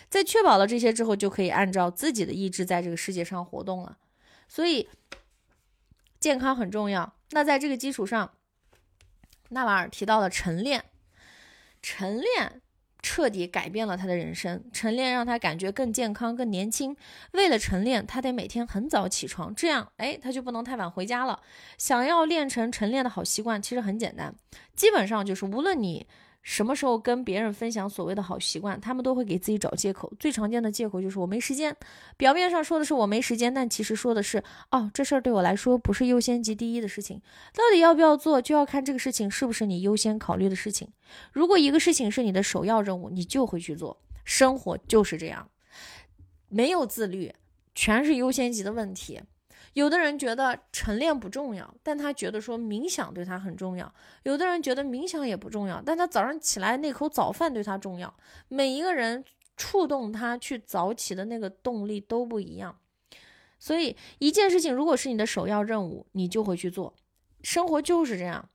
[0.08, 3.98] 在确保了这些之后，就可以按照自己的意志在这个世界上活动了。
[4.46, 4.88] 所以，
[6.20, 7.14] 健康很重要。
[7.32, 8.30] 那在这个基础上，
[9.48, 10.84] 纳瓦尔提到了晨练，
[11.82, 12.60] 晨练
[13.00, 14.64] 彻底改变了他的人生。
[14.72, 16.96] 晨练让他感觉更健康、更年轻。
[17.32, 21.40] 为了晨练，他得每天很早起床，这样，哎，他就不能太晚回家了。
[21.76, 24.34] 想要练成晨练的好习惯，其实很简单，
[24.74, 26.06] 基本上就是无论你。
[26.42, 30.10] 什么时候跟别人分享所谓的好习惯，他们都会给自己找借口。
[30.18, 31.76] 最常见的借口就是我没时间。
[32.16, 37.20] 表面上说的是我没时间，但其实说的是哦，这事儿对我来说不是优先级第一的事情。
[37.52, 40.88] 到底要不要做，就要看这个事情是不是你优先考虑的事情。
[41.32, 44.00] 如果一个事情是你的首要任务，你就会去做。
[44.24, 45.48] 生活就是这样，
[46.48, 47.32] 没有自律，
[47.74, 49.20] 全是优先级的问题。
[49.74, 53.92] 有的人觉得晨练不重要，但他觉得说冥想对他很重要。
[54.24, 58.12] 有的人觉得冥想也不重要，但他早上起来那口早饭对他重要。
[58.48, 59.24] 每一个人
[59.56, 62.76] 触动他去早起的那个动力都不一样。
[63.58, 66.94] 所以一件事情如果是你的首要任务，你就会去做。
[67.42, 68.48] 生活就是这样。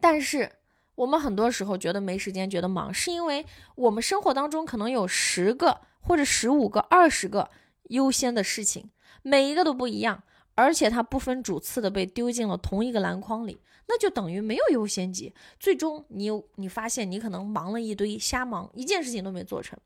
[0.00, 0.52] 但是
[0.94, 7.50] 我们很多时候觉得没时间，觉得忙，是因为我们生活当中可能有十个或者十五个、二十个
[7.88, 8.90] 优先的事情。
[9.26, 10.22] 每一个都不一样，
[10.54, 13.58] 而且它不分主次的被丢进了同一个篮筐里，
[13.88, 15.34] 那就等于没有优先级。
[15.58, 19.76] 最终你有你发现你可能忙了一堆，瞎忙，一件事情都没做成。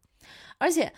[0.58, 0.92] 而且，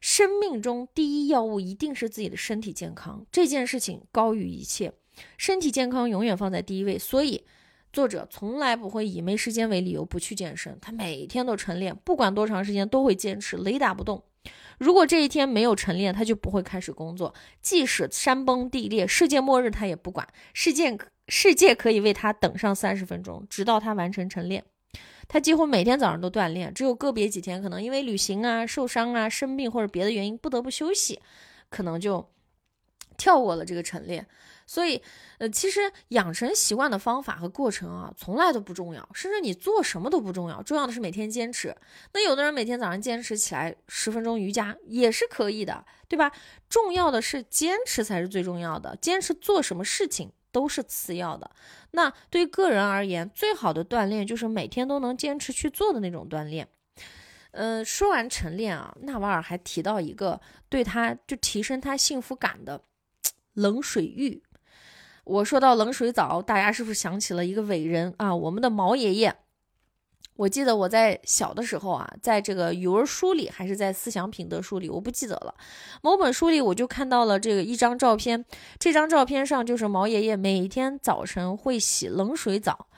[0.00, 4.92] 生命中第一要务一定是自己的身体健康，这件事情高于一切，
[5.38, 6.98] 身体健康永远放在第一位。
[6.98, 7.44] 所以，
[7.92, 14.24] 作者从来不会以没时间为理由不去健身，他每天都晨练，不管多长时间都会坚持，雷打不动。
[14.78, 17.34] 如果这一天没有晨练，他就不会开始工作。
[17.60, 20.26] 即使山崩地裂、世界末日，他也不管。
[20.52, 20.96] 世界
[21.28, 24.64] 世界可以为他等上三十分钟，直到他完成晨练。
[25.26, 31.20] 他几乎每天早上都锻炼，只有个别几天可能因为旅行啊、受伤啊、生病或者别的原因不得不休息，
[31.70, 32.28] 可能就
[33.16, 34.26] 跳过了这个晨练。
[34.66, 35.02] 所以，
[35.38, 41.76] 呃，其实养成习惯的方法和过程啊，从来都不重要，甚至你做什么都不重要，重要的是每天坚持。
[42.12, 46.32] 那有的人每天早上坚持起来十分钟瑜伽也是可以的，对吧？
[46.68, 51.50] 重要的是坚持才是最重要的，坚持做什么事情都是次要的。
[51.90, 56.68] 那对个人而言，最好的锻炼就是每天都能坚持去做的那种锻炼。
[57.50, 62.82] 呃，说完晨练啊，纳瓦尔还提到一个对他就提升他幸福感的
[63.52, 64.42] 冷水浴。
[65.24, 68.34] 我说到冷水澡，大家是不是想起了一个伟人啊？
[68.34, 69.34] 我们的毛爷爷。
[70.36, 75.54] 我记得我在小的时候啊，在这个语文书里，还是在思想品德书里，我不记得了。
[76.02, 78.44] 某本书里，我就看到了这个一张照片，
[78.80, 82.88] 这张照片上就是毛爷爷每天早晨会洗冷水澡。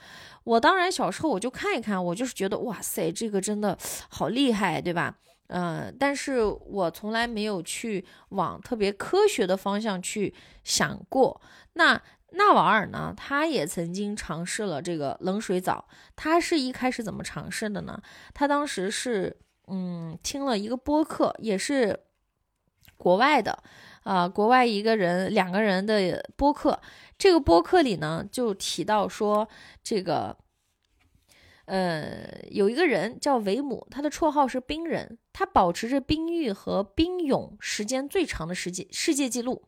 [0.44, 3.76] 我当然小时候我就看一看，我就是觉得哇塞，这个真的
[4.08, 5.14] 好厉害，对吧？
[5.48, 10.34] 嗯，但是我从来没有去往特别科学的方向去
[10.64, 11.38] 想过。
[11.74, 12.00] 那。
[12.36, 13.14] 纳瓦尔呢？
[13.16, 15.88] 他也曾经尝试了这个冷水澡。
[16.14, 18.00] 他是一开始怎么尝试的呢？
[18.34, 19.36] 他当时是
[19.68, 21.98] 嗯听了一个播客，也是
[22.96, 23.62] 国外的
[24.04, 26.80] 啊，国外一个人两个人的播客。
[27.18, 29.48] 这个播客里呢就提到说，
[29.82, 30.36] 这个
[31.64, 39.64] 呃有一个人叫维姆，他的绰号是冰人，他保持着冰浴和冰泳时间最长的世界世界纪录。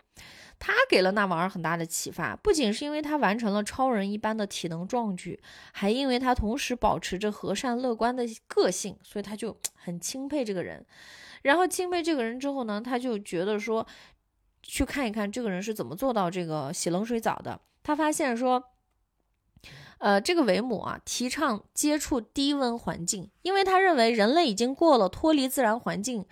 [0.58, 5.40] 他给了纳瓦尔很大的启发，不仅是因为他完成了超人一般的体能壮举，
[5.72, 10.84] 还因为他同时保持着和善乐观的个性，所以他就 很钦佩这个人。
[11.42, 13.86] 然后钦佩这个人之后呢，他就觉得说，
[14.62, 17.60] 去看一看这个人是怎么做到这个洗冷水澡的。
[17.84, 18.64] 他发现说，
[19.98, 26.26] 呃，这个维姆啊，提倡接触低温环境，因为他认为人类已经过了脱离自然环境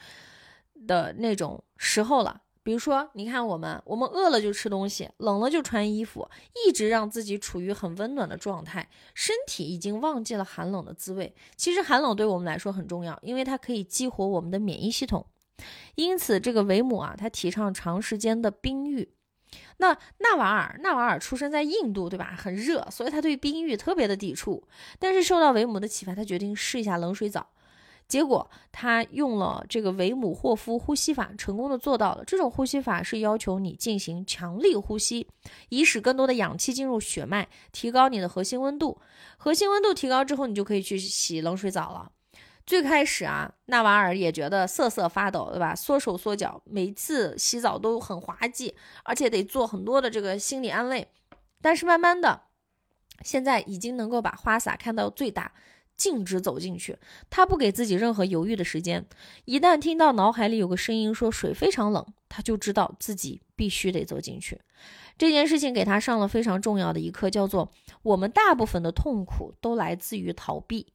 [0.87, 2.43] 的那种时候了。
[2.67, 6.29] 比如说，你看我们，我们饿了就吃东西，冷了就穿衣服，
[6.67, 11.33] 一直让自己处于很温暖的状态，身体已经忘记了寒冷的滋味。
[11.55, 15.25] 其实寒冷对我们来说很重要，因为它可以激活我们的免疫系统。
[15.95, 19.11] 因此，这个维姆啊，他提倡长时间的冰浴。
[19.77, 22.35] 那纳瓦尔，纳瓦尔出生在印度，对吧？
[22.37, 24.67] 很热，所以他对冰浴特别的抵触。
[24.99, 27.49] 但是受到维姆的启发，他决定试一下冷水澡。
[28.09, 32.25] 结果他用了这个维姆霍夫呼吸法，成功的做到了。
[32.25, 35.29] 这种呼吸法是要求你进行强力呼吸，
[35.71, 39.01] 以使更多的氧气进入血脉，提高你的核心温度。
[39.37, 42.12] 核心温度提高之后，你就可以去洗冷水澡了。
[42.64, 45.75] 最开始啊，纳瓦尔也觉得瑟瑟发抖，对吧？
[45.75, 51.09] 缩手缩脚，每次洗澡都很滑稽，而且得做很多的这个心理安慰。
[51.62, 52.42] 但是慢慢的，
[53.23, 55.53] 现在已经能够把花洒看到最大，
[55.97, 56.97] 径直走进去。
[57.31, 59.07] 他不给自己任何犹豫的时间，
[59.45, 64.61] 一旦听到脑海里有个声音说水非常冷，他就知道自己必须得走进去。
[65.19, 67.71] 这件事情给他上了非常重要的一课，叫做
[68.03, 70.87] 我们大部分的痛苦都来自于逃避。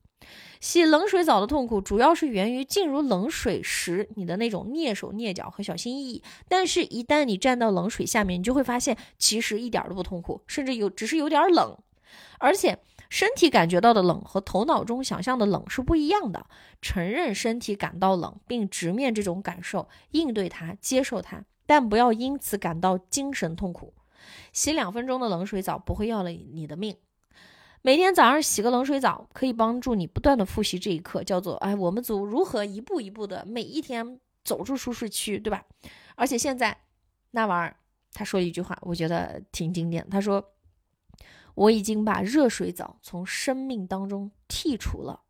[0.60, 6.24] 洗冷水澡的痛苦，主要是源于进入冷水时你的那种蹑手蹑脚和小心翼翼。
[6.48, 11.76] 但是，一旦你站到冷水下面，你就会发现，其实一点都不痛苦，甚至有只是有点冷。
[12.38, 12.78] 而且，
[13.12, 16.46] 身体感觉到的冷和头脑中想象的冷是不一样的。
[16.82, 23.94] 承认身体感到冷，并直面这种感受，应对它，接受它，但不要因此感到精神痛苦。
[24.54, 26.96] 洗两分钟的冷水澡不会要了你的命。
[27.82, 35.66] 每天早上洗个冷水澡，可以帮助你不断的复习这一课，叫做“哎，我们组如何一步一步的每一天走出舒适区，对吧？”
[36.16, 36.78] 而且现在，
[37.32, 37.76] 那玩意儿
[38.14, 40.08] 他说了一句话，我觉得挺经典。
[40.10, 40.42] 他说
[41.56, 45.22] ：“我已经把热水澡从生命当中剔除了，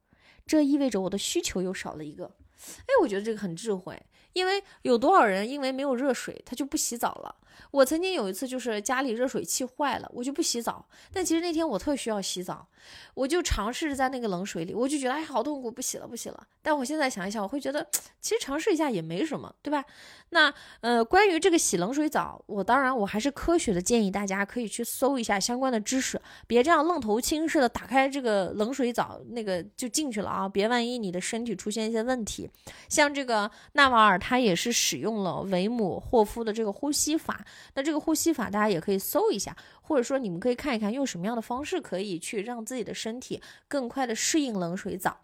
[0.45, 2.35] 这意味着我的需求又少了一个。”
[2.81, 3.99] 哎，我觉得这个很智慧，
[4.33, 7.35] 因为有多少人因为没有热水，他就不洗澡了。
[7.71, 10.85] 我曾经有一次就是家里热水器坏了，我就不洗澡。
[11.13, 12.67] 但其实那天我特需要洗澡，
[13.13, 16.47] 我就尝试在那个冷水里，我就觉得哎好痛苦，不洗了不洗了。
[16.61, 17.87] 但我现在想一想，我会觉得
[18.19, 19.83] 其实尝试一下也没什么，对吧？
[20.29, 32.49] 那呃关于这个洗冷水澡，我当然我还是科学的建议大家可以去搜一下相关的知识，别这样愣头青似的打开这个冷水澡那个就进去了啊，别万一你的身体出现一些问题。
[32.87, 37.40] 像这个纳瓦尔他也是使用了维姆霍夫的这个呼吸法
[37.73, 45.21] 那这个呼吸法大家也可以搜一下，或者说你们可以看一看用什么样的方式可以去让自己的身体更快的适应冷水澡。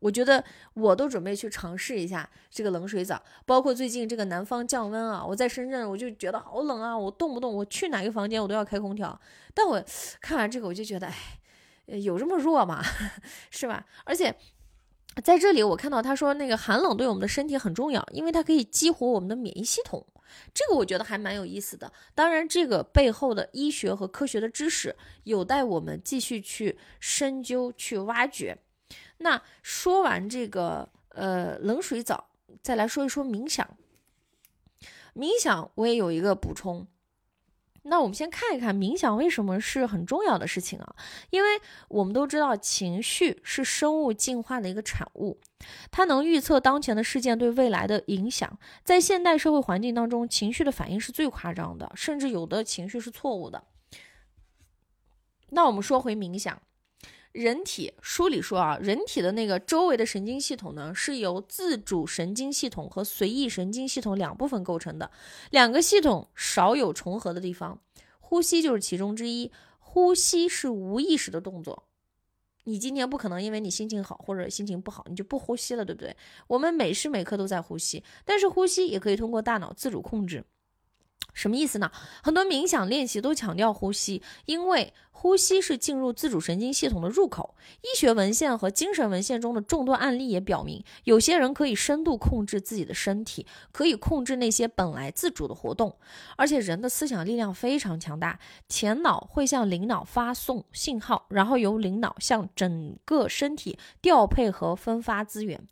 [0.00, 0.44] 我觉得
[0.74, 9.20] 我都准备去尝试一下这个冷水澡，包括最近这个南方降温啊，我在深圳我就觉得好冷啊，我动不动我去哪个房间我都要开空调。
[9.54, 9.84] 但我
[10.20, 12.82] 看完这个我就觉得，哎，有这么弱吗？
[13.50, 13.86] 是吧？
[14.04, 14.34] 而且。
[15.24, 20.06] 在这里，我看到他说那个寒冷对我们的身体很重要，因为它可以激活我们的免疫系统。
[20.54, 21.92] 这个我觉得还蛮有意思的。
[22.14, 28.58] 当然，这个背后的医学和科学的知识有待我们继续去深究、去挖掘。
[29.18, 32.28] 那说完这个呃冷水澡，
[32.62, 33.76] 再来说一说冥想。
[35.14, 36.86] 冥想我也有一个补充。
[37.88, 40.94] 那我们先看一看冥想为什么是很重要的事情啊？
[41.30, 45.40] 因为我们都知道情绪是生物进化的一个产物，
[45.90, 48.58] 它能预测当前的事件对未来的影响。
[48.84, 53.64] 在现代社会环境当中，情绪的反应是最夸张的，甚至有的情绪是错误的。
[55.50, 56.60] 那我们说回冥想。
[57.32, 65.10] 人体书里说啊，人体的那个周围的神经系统呢，是由自主神经系统和随意神经系统两部分构成的，
[65.50, 67.80] 两个系统少有重合的地方，
[68.18, 69.52] 呼吸就是其中之一。
[69.78, 71.88] 呼吸是无意识的动作，
[72.64, 76.14] 你今天不可能因为你心情好或者心情不好，你就不呼吸了，对不对？
[76.46, 80.44] 我们每时每刻都在呼吸，但是呼吸也可以通过大脑自主控制。
[81.32, 81.90] 什么意思呢？
[82.22, 87.54] 很多冥想练习都强调呼吸，因为呼吸是进入自主神经系统的入口。
[87.82, 95.96] 医学文献和精神文献中的众多案例也表明，有些人可以深度控制自己的身体，可以控制那些本来自主的活动。
[96.36, 98.38] 而且人的思想力量非常强大，
[98.68, 105.66] 前脑会向灵脑发送信号，然后由灵脑向整个身体调配和分发资源。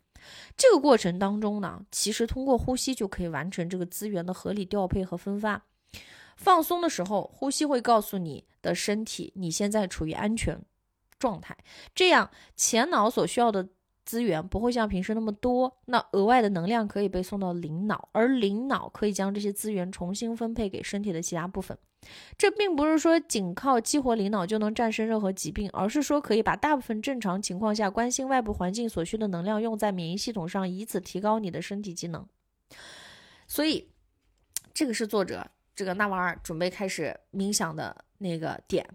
[0.55, 5.61] 这个过程当中呢，其实通过呼吸就可以完成这个资源的合理调配和分发。
[6.35, 10.59] 放松的时候，呼吸会告诉你的身体你现在处于安全
[11.17, 11.57] 状态，
[11.95, 13.67] 这样前脑所需要的
[14.05, 21.77] 资源不会像平时那么多，那额外的能量可以被送到灵脑，而灵脑可以将这些资源重新分配给身体的其他部分。
[22.37, 32.25] 这并不是说仅靠激活灵脑就能战胜任何疾病，而是说可以把大部分正常情况下关心外部环境所需的能量用在免疫系统上，以此提高你的身体机能。
[33.47, 33.89] 所以，
[34.73, 38.87] 这个是作者这个纳瓦尔准备开始冥想的那个点。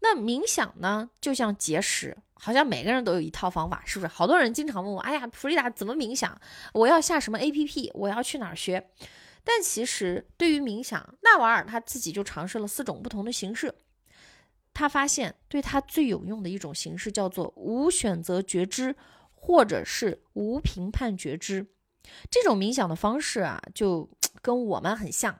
[0.00, 4.08] 那冥想呢，就像节食，好像每个人都有一套方法，是不是？
[4.08, 6.40] 好多人经常问我，哎呀，弗里达怎么冥想？
[6.72, 7.90] 我要下什么 APP？
[7.94, 8.88] 我要去哪儿学？
[9.44, 13.74] 但其实，对于冥想，纳瓦尔他自己就尝试了四种不同的形式。
[14.74, 18.96] 他发现，对他最有用的一种形式叫做无选择觉知，
[19.34, 21.66] 或者是无评判觉知。
[22.30, 24.08] 这种冥想的方式啊，就
[24.40, 25.38] 跟我们很像，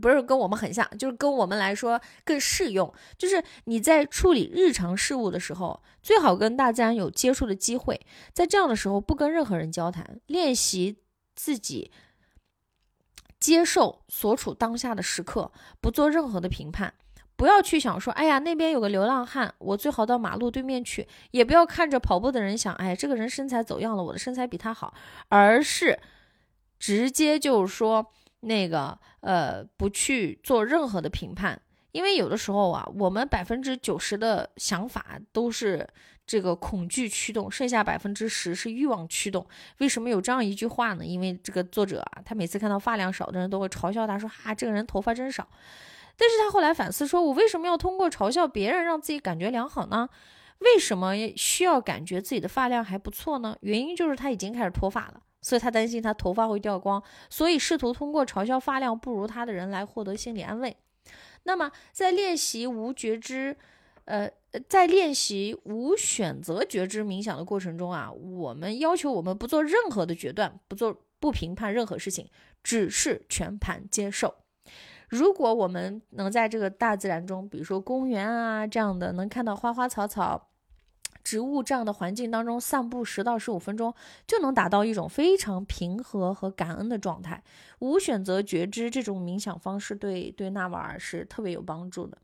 [0.00, 2.92] 不是跟我们很像，就是跟我们来说更适用。
[3.16, 8.00] 就是你在处理日常事务的时候，最好跟大自然有接触的机会，
[8.32, 10.98] 在这样的时候不跟任何人交谈，练习
[11.34, 11.90] 自己
[13.42, 16.94] 接受所处当下的时刻，不做任何的评判。
[17.34, 21.08] 不要去想说，哎呀，那边有个流浪汉，我最好到马路对面去。
[21.32, 24.94] 也不要看着跑步的人想，哎，这个人身材走样了，我的身材比他好。
[25.28, 25.98] 而是
[26.78, 28.06] 直接就是说，
[28.42, 35.88] 那个呃，不去做任何的评判，因为有的时候啊，我们百分之九十的想法都是
[36.26, 39.46] 这个恐惧驱动，剩下百分之十是欲望驱动。
[39.78, 41.04] 为什么有这样一句话呢？
[41.04, 45.48] 因为这个作者啊，他每次看到发量少的人都会嘲笑他说，哈，这个人头发真少。
[46.16, 50.08] 但是他后来反思说：“我为什么要通过嘲笑别人让自己感觉良好呢？
[50.58, 53.56] 为什么需要感觉自己的发量还不错呢？
[53.62, 60.76] 原因就是他已经开始脱发了，所以他担心他头发会掉光，所以试图通过嘲笑发量不如他的人来获得心理安慰。
[61.44, 63.56] 那么在练习无觉知，
[64.04, 64.30] 呃，
[64.68, 72.28] 在练习无选择觉知冥想的过程中啊，我们要求我们不做任何的决断，不做不评判任何事情，
[72.62, 74.34] 只是全盘接受。”
[75.08, 80.48] 如果我们能在这个大自然中，比如说公园啊这样的，能看到花花草草、
[81.22, 83.94] 植物这样的环境当中散步十到十五分钟，
[84.26, 87.42] 就能达到一种非常平和和感恩的状态。
[87.80, 92.16] 无选择觉知这种冥想方式对对纳瓦尔是特别有帮助的。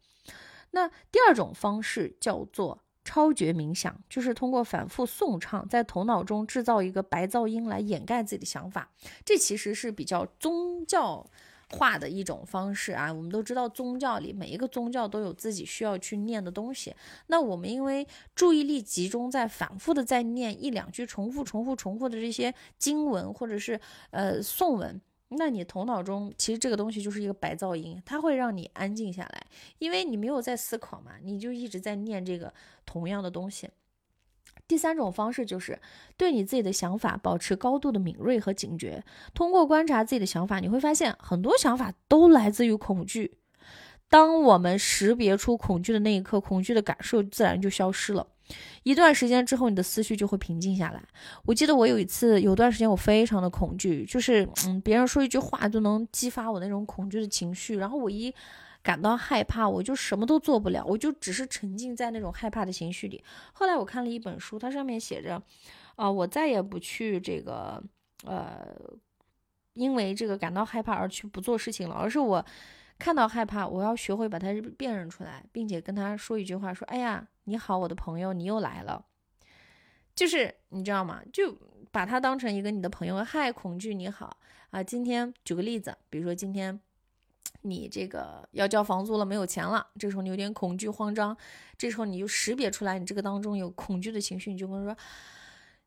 [0.70, 8.90] 那第二种方式叫做超觉冥想，就是通过反复诵唱，在头脑中制造一个白噪音来掩盖自己的想法。
[9.24, 11.26] 这其实是比较宗教。
[11.70, 16.94] 化的一种方式啊，我们都知道宗教里每一个宗教都有自己需要去念的东西。
[17.26, 23.78] 那我们因为注意力集中在反复的在念一两句重复、重复、重复的这些经文或者是
[24.12, 24.98] 呃颂文，
[25.30, 29.46] 那你头脑中其实这个东西就是一个白噪音，它会让你安静下来，
[29.78, 32.52] 因为你没有在思考嘛，你就一直在念这个
[32.86, 33.68] 同样的东西。
[34.66, 35.78] 第三种方式就是
[36.16, 39.02] 对你自己的想法保持高度的敏锐和警觉。
[39.32, 43.38] 通过观察自己的想法，你会发现很多想法都来自于恐惧。
[44.08, 48.26] 当我们识别出恐惧的那一刻，恐惧的感受自然就消失了。
[48.82, 51.02] 一段时间之后，你的思绪就会平静下来。
[51.44, 58.34] 我记得我有一次，有段时间我非常的恐惧，就是嗯，别人说一句话就能激发我那种恐惧的情绪，然后我一。
[58.80, 63.22] 感到害怕，我就什么都做不了，我就只是沉浸在那种害怕的情绪里。
[63.52, 65.42] 后来我看了一本书，它上面写着，
[65.96, 67.82] 啊，我再也不去这个，
[68.24, 68.74] 呃，
[69.74, 72.42] 因为这个感到害怕而去不做事情了，而是我
[72.98, 79.06] 看到害怕，我要学会把它辨认出来，并且跟他说一句话，说，哎呀，你好，我的朋友，你又来了。
[80.14, 81.22] 就是你知道吗？
[81.32, 81.56] 就
[81.90, 83.24] 把它当成一个你的朋友。
[83.24, 84.36] 嗨，恐惧，你好
[84.70, 84.82] 啊。
[84.82, 86.80] 今天举个例子，比如说今天。
[87.62, 91.36] 你这个要交房租了，没有钱了，这时候你有点恐惧慌张，
[91.76, 94.96] 这时候你就识别出来你这个当中有恐惧的情绪，你就跟他说，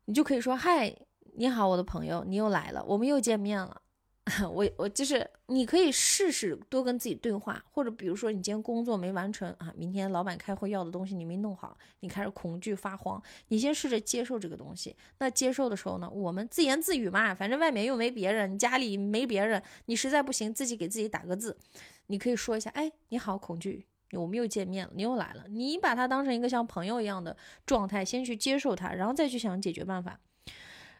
[0.05, 0.93] 你就可以说，嗨，
[1.35, 3.81] 你好，我的朋友，你又来了，我们又见面了。
[4.53, 14.95] 我我就是你可以试试多跟自己对话，或者比如说你今天工作没完成啊，明天老板开会要的东西你没弄好，你开始恐惧发慌，你先试着接受这个东西。
[15.17, 21.57] 那接受的时候呢，我们自言自语嘛，反正外面又没别人，你家里没别人，你实在不行自己给自己打个字，
[22.05, 30.19] 你可以说一下，哎，你好，恐惧，我们又见面了，你又来了，你把它当成一个像朋友一样的状态，先去接受它，然后再去想解决办法，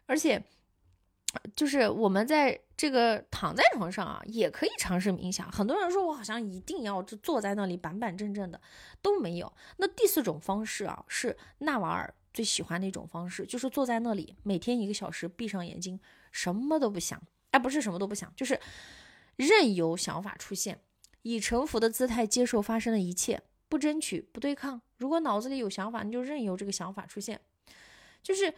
[0.06, 0.42] 而且。
[1.56, 5.50] 就是我们在这个躺在床上啊，也可以尝试冥想。
[5.50, 8.60] 很多人说我好像一定要就坐在那里板板正正的，
[9.00, 9.50] 都没有。
[9.78, 15.98] 那第四种方式啊，是纳瓦尔最喜欢的一种方式，就是坐在那里，每天一个小时，闭上眼睛，
[16.30, 17.20] 什么都不想。
[17.52, 18.60] 哎，不是什么都不想，就是
[19.36, 20.80] 任由想法出现，
[21.22, 24.82] 以臣服的姿态接受发生的一切，不争取，不对抗。
[24.98, 27.40] 如果脑子里有想法，你就任由这个想法出现，
[28.22, 28.52] 就是。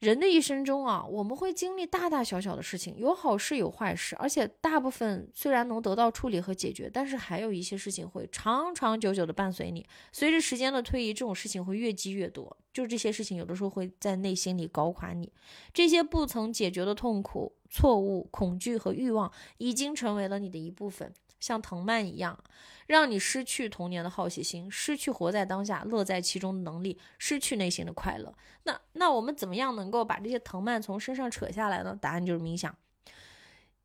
[0.00, 9.86] 人的一生中啊，我们会经历大大小小的事情，有好事有坏事，而且大部分虽然能得到处理和解决，但是还有一些事情会长长久久的伴随你。
[10.12, 15.32] 随着时间的推移，这种事情会越积越多，就这些事情有的时候会在内心里搞垮你。
[15.72, 21.14] 这些不曾解决的痛苦、错误、恐惧和欲望，已经成为了你的一部分。
[21.44, 22.42] 像藤蔓一样，
[22.86, 28.34] 让你失去童年的好奇心，失去活在当下、乐在其中的能力，失去内心的快乐。
[28.62, 31.94] 那那我们怎么样能够把这些藤蔓从身上扯下来呢？
[32.00, 32.74] 答案就是冥想。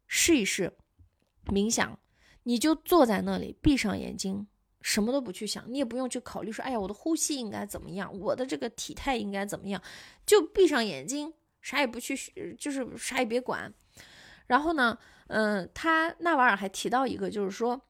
[0.08, 0.72] 试一试
[1.48, 2.00] 冥想，
[2.44, 4.48] 你就坐在那里，闭上眼睛，
[4.80, 9.84] 什么都不去想，你也不用去考虑说，哎呀，我的呼吸应该怎么样，我的这个体态应该怎么样，
[10.26, 12.16] 就闭上眼睛，啥也不去，
[12.58, 13.74] 就是啥也别管。
[14.48, 14.98] 然后呢，
[15.30, 17.82] 嗯，他纳瓦尔还提到一个，就是说，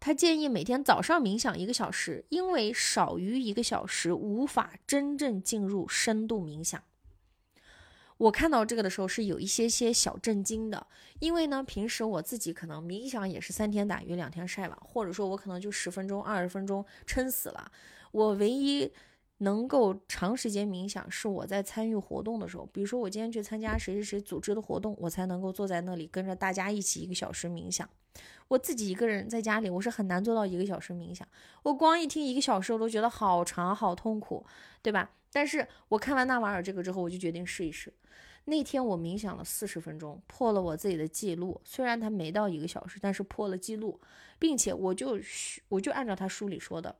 [0.00, 6.82] 他建议每天早上冥想一个小时，因为少于一个小时无法真正进入深度冥想。
[8.16, 10.86] 我看到这个的时候是有一些些小震惊的，
[11.20, 17.70] 因为呢，平时我自己可能冥想也是三天打鱼两天晒网，或者说我可能就十分钟、二十分钟撑死了。
[18.10, 18.90] 我唯一
[19.38, 27.88] 能够长时间冥想是我在参与活动的时候，比如说我今天去参加谁谁谁组织的活动，我才能够坐在那里跟着大家一起一个小时冥想。
[28.48, 31.26] 我自己一个人在家里，我是很难做到一个小时冥想。
[31.62, 34.44] 我光一听一个小时，我都觉得好长、好痛苦，
[34.82, 35.10] 对吧？
[35.30, 37.92] 但是我看完纳瓦尔这个之后，我就决定试一试。
[38.46, 41.60] 那天我冥想了四十分钟，破了我自己的记录。
[41.62, 44.00] 虽然他没到一个小时，但是破了记录，
[44.38, 45.20] 并且我就
[45.68, 46.96] 我就按照他书里说的，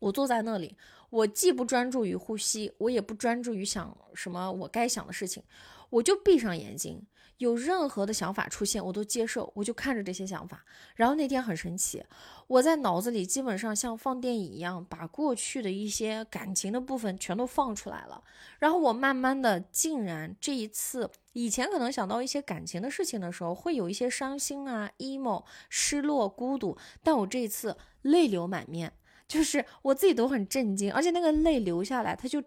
[0.00, 0.74] 我坐在那里，
[1.12, 5.42] 我既不专注于呼吸，我也不专注于想什么我该想的事情，
[5.90, 7.06] 我就闭上眼睛。
[7.36, 10.64] 有任何的想法出现，我都接受，我就看着这些想法。
[10.94, 12.02] 然后那天很神奇，
[12.46, 18.22] 我在脑子里基本上像放电影一样，把过去的一些感情的部分全都放出来了。
[18.58, 28.92] 然后我慢慢的，竟然这一次，以前可能想到一些感情的事情的时候，会有一些伤心啊、emo、失落、孤独，但我这一次泪流满面，
[29.32, 32.42] 就是我自己都很震惊，而且那个泪流下来，它就。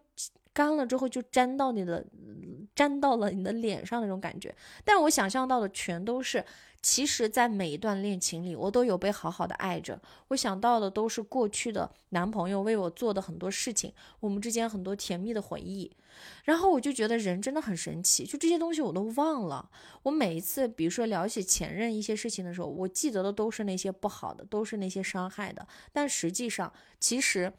[0.55, 2.01] 干了之后就粘到你的，
[2.75, 4.55] 粘到了你的脸上那种感觉。
[4.86, 6.41] 但我想象到的全都是，
[6.88, 9.99] 其实，在每一段恋情里，我都有被好好的爱着。
[10.27, 15.91] 我想到的都是过去的男朋友为我做的很多事情，我们之间很多甜蜜的回忆。
[16.43, 19.71] 然后我就觉得人真的很神奇，就这些东西我都忘了。
[20.03, 25.67] 我每一次，比如说聊起前任一些事情的时候，我记得的都是那些不好的，都是那些伤害的。
[25.91, 27.51] 但实际上，其实，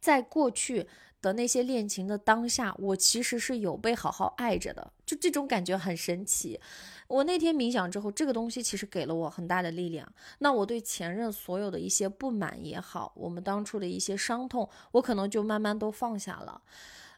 [0.00, 0.86] 在过去。
[1.20, 6.60] 的那些恋情的当下，我其实是有被好好爱着的，就这种感觉很神奇。
[7.08, 10.06] 我那天冥想之后，这个东西其实给了我很大的力量。
[10.38, 16.60] 那我对前任所有的一些不满也好，我们当初的一些伤痛，我可能就慢慢都放下了。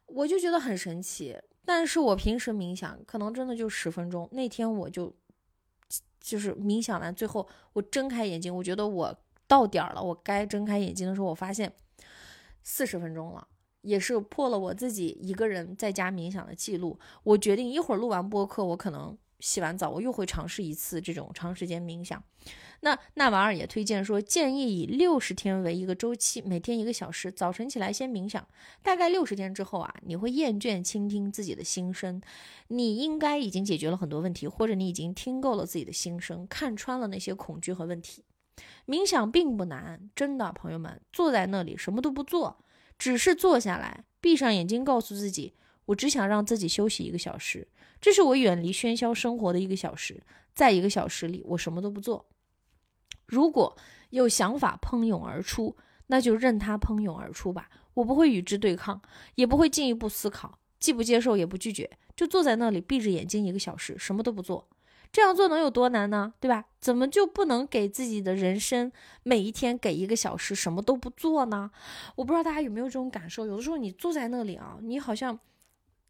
[0.07, 1.37] 我就觉得很神奇。
[1.65, 5.15] 但是我平时冥想可能真的就十分钟，那天我就
[6.21, 9.15] 就是冥想完最后，我睁开眼睛，我觉得我
[9.47, 11.73] 到点儿了，我该睁开眼睛的时候，我发现
[12.63, 13.47] 四十分钟了。
[13.83, 16.99] 也是破了我自己一个人在家冥想的记录。
[17.23, 22.23] 我决定一会儿录完播客，我可能洗完澡，我又会尝试一次这种长时间冥想。
[22.83, 28.47] 那纳瓦尔也推荐说，建议以六十天为一个周期，每天一个小时，早晨起来先冥想。
[28.83, 32.23] 大概六十天之后啊，你会厌倦倾听自己的心声，
[32.69, 38.25] 你应该已经解决了很多问题，或者你已经听够了自己的心声，看穿了那些恐惧和问题。
[38.87, 42.65] 冥想并不难，真的，朋友们，坐在那里什么都不做。
[43.01, 45.55] 只是坐下来，闭上眼睛，告诉自己，
[45.87, 47.67] 我只想让自己休息一个小时，
[47.99, 50.23] 这是我远离喧嚣生活的一个小时。
[50.53, 52.27] 在一个小时里，我什么都不做。
[53.25, 53.75] 如果
[54.11, 55.75] 有想法喷涌而出，
[56.09, 59.01] 那就任它喷涌而出吧，我不会与之对抗，
[59.37, 64.69] 也不会进一步思考，既不接受也不拒绝，就坐在那里闭着眼睛一个小时，什么都不做。
[65.13, 66.33] 这样做能有多难呢？
[66.39, 66.67] 对吧？
[66.81, 68.91] 怎么就不能给自己的人生
[69.23, 71.71] 每一天给一个小时什么都不做呢？
[72.15, 73.45] 我不知道大家有没有这种感受。
[73.45, 75.39] 有的时候你坐在那里啊，你好像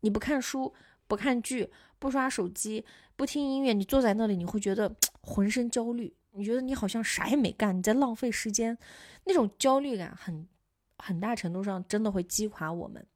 [0.01, 0.73] 你不看书、
[1.09, 2.85] 不看剧、不刷手机、
[3.17, 8.77] 不听音乐，你坐在那里你会觉得浑身焦虑，你觉得你好像啥也没干，你在浪费时间，
[9.25, 10.47] 那种焦虑感很
[10.99, 13.07] 很大程度上真的会击垮我们。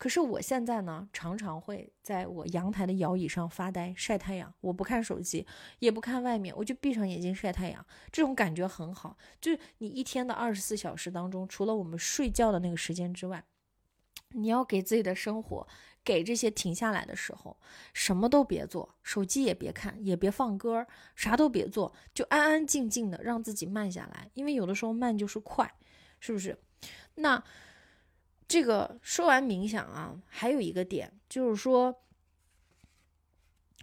[0.00, 4.50] 可是我现在呢，常常会在我阳台的摇椅上发呆晒太阳。
[4.62, 5.46] 我不看手机，
[5.80, 7.84] 也不看外面，我就闭上眼睛晒太阳。
[8.10, 9.18] 这种感觉很好。
[9.42, 13.44] 就是你一天的二十四小时当中，除了我们睡觉的那个时间之外，
[14.30, 15.68] 你要给自己的生活
[16.02, 17.58] 给这些停下来的时候，
[17.92, 24.30] 什么都别做，手机也别看，也别放歌，啥都别做，就安安静静的让自己慢下来。
[24.32, 25.70] 因为有的时候慢就是快，
[26.20, 26.58] 是不是？
[27.16, 27.44] 那。
[28.50, 32.02] 这个说完冥想啊，还有一个点就是说，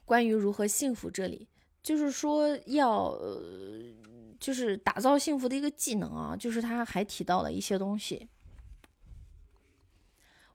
[0.03, 1.47] 关于如何幸福，这里
[1.81, 3.81] 就是说要，呃
[4.37, 8.27] 就是打造幸福的一个技能啊，就是他还提到了一些东西，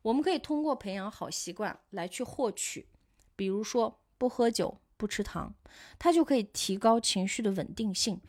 [0.03, 2.87] 我们可以通过培养好习惯来去获取，
[3.35, 5.55] 比如说不喝酒、不吃糖，
[5.99, 8.21] 它就可以提高情绪的稳定性。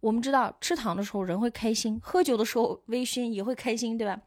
[0.00, 4.20] 我们知道吃糖的时候人会开心，喝酒的时候微醺也会开心，对吧？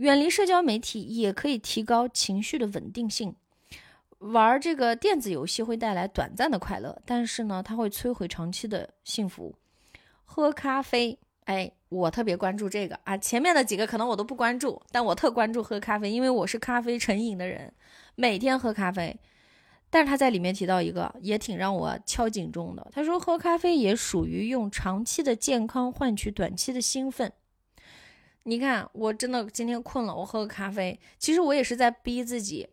[0.00, 3.36] 远离社交媒体也可以提高情绪的稳定性。
[4.20, 9.54] 玩这个电子游戏会带来短暂的快乐，但是呢，它会摧毁长期的幸福。
[10.24, 13.14] 喝咖啡，哎，我特别关注这个啊。
[13.18, 17.70] 前面的几个可能我都不关注，但我特关注喝咖啡，因为我是咖啡成瘾的人，
[18.14, 19.14] 每天喝咖啡。
[19.90, 27.30] 但是他在里面提到一个也挺让我敲警钟的，他说喝咖啡也属于用长期的健康换取短期的兴奋。
[28.50, 32.68] 你看，我真的今天困了，我喝个咖啡，其实我也是在逼自己。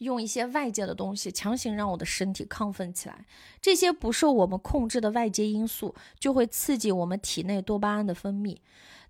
[0.00, 3.24] 用一些外界的东西强行让我的身体亢奋起来，
[3.58, 8.58] 这些不受我们控制的外界因素就会刺激我们体内多巴胺的分泌。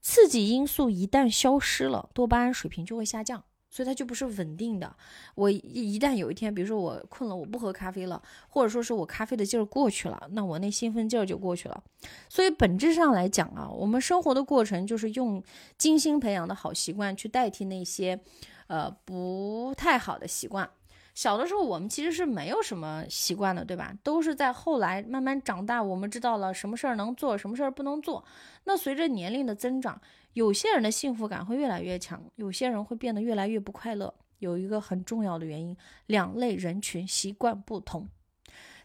[0.00, 3.42] 刺激因素一旦消失了，多巴胺水平就会下降，
[3.72, 4.94] 所以它就不是稳定的。
[5.34, 11.82] 我一一旦有一天，比如说我困了，我不喝咖啡了，或者说是我咖啡的劲儿过去了，那我那兴奋劲儿就过去了。
[12.28, 15.42] 所以本质上来讲啊，我们生活的过程就是用
[15.78, 18.20] 精心培养的好习惯去代替那些，
[18.66, 20.68] 呃，不太好的习惯。
[21.14, 23.94] 小的时候，我们其实是没有什么习惯的，对吧？
[24.02, 28.24] 都是在后来慢慢长大，我们知道了什么事儿能做，什么事儿不能做。
[28.64, 30.00] 那随着年龄的增长，
[30.32, 34.12] 有些人的幸福感会越来越强，有些人会变得越来越不快乐。
[34.38, 38.08] 有一个很重要的原因，两类人群习惯不同。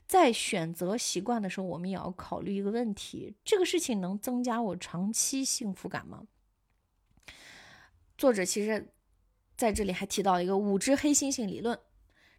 [0.05, 6.23] 在选择习惯的时候，我们也要考虑一个问题：这个事情能增加我长期幸福感吗？
[8.17, 8.93] 作者其实
[9.55, 11.78] 在这里还提到一个五只黑猩猩理论。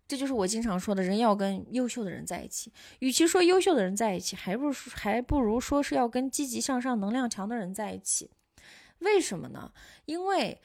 [0.09, 2.73] 这就是我经常说的，人要跟优秀的人在一起。
[3.01, 8.31] 与其说优秀的人在一起，还不如还不如说是要跟积极向上、能量强的人在一起。
[9.01, 9.71] 为什么呢？
[10.07, 10.61] 因为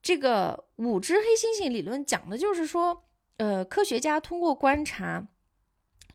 [0.00, 3.04] 这个五只黑猩猩理论讲的就是说，
[3.36, 5.28] 呃，科学家通过观察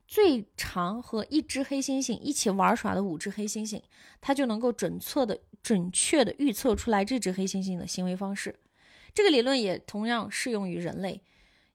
[0.07, 3.79] 最常和一只黑猩猩一起玩耍的五只黑猩猩，
[4.19, 8.59] 他就能够准确的、准确的预测出来这只黑猩猩的行为方式。
[9.13, 11.21] 这个理论也同样适用于人类。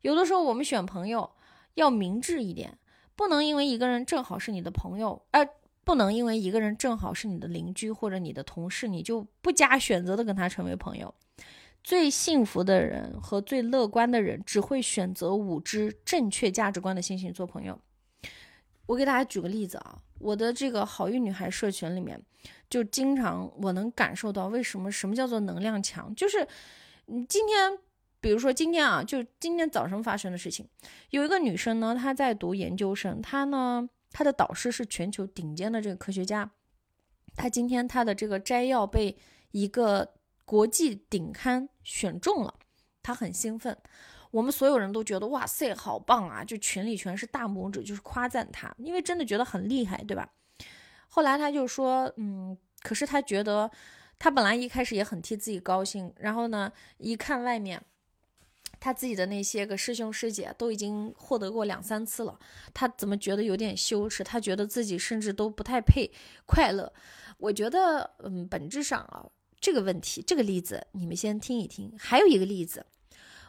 [0.03, 1.31] 有的时候我们选朋友
[1.75, 2.79] 要明智一点，
[3.15, 5.47] 不能因为一个人正好是你的朋友，呃，
[5.85, 11.15] 不能因为一个人正好是你的邻居或者你的同事，你就不加选择的跟他成为朋友。
[11.83, 17.79] 最幸福的人和最乐观的人只会选择五只正确价值观的星星做朋友。
[18.87, 22.21] 我给大家举个例子啊，我的这个好运女孩社群里面，
[22.69, 26.49] 就经常我能感受到为什么什么叫做能量强，就是
[27.07, 27.79] 你今天。
[28.21, 30.69] 比如说今天啊，就今天早上发生的事情，
[31.09, 36.51] 有一个女生呢，她在读研究生，她呢，她的导师是全球顶尖的这个科学家，
[37.35, 39.17] 她今天她的这个摘要被
[39.53, 40.13] 一个
[40.45, 42.55] 国际顶刊选中了，
[43.03, 43.75] 她很兴奋，
[44.31, 50.31] 我们所有人都觉得哇塞，好棒啊，就群里全是大拇指，就是夸赞她，因为真的觉得很厉害，对吧？
[51.09, 53.71] 后来她就说，嗯，可是她觉得，
[54.19, 57.83] 她本来一开始也很替自己高兴，然后呢，一看外面。
[58.81, 62.39] 他自己的那些个师兄师姐都已经获得过两三次了，
[62.73, 64.25] 他怎么觉得有点羞耻？
[64.25, 66.11] 他觉得自己甚至都不太配
[66.47, 66.93] 快乐。
[67.37, 69.25] 我觉得，嗯，本质上啊，
[69.61, 71.93] 这个问题，这个例子你们先听一听。
[71.99, 72.85] 还有一个例子，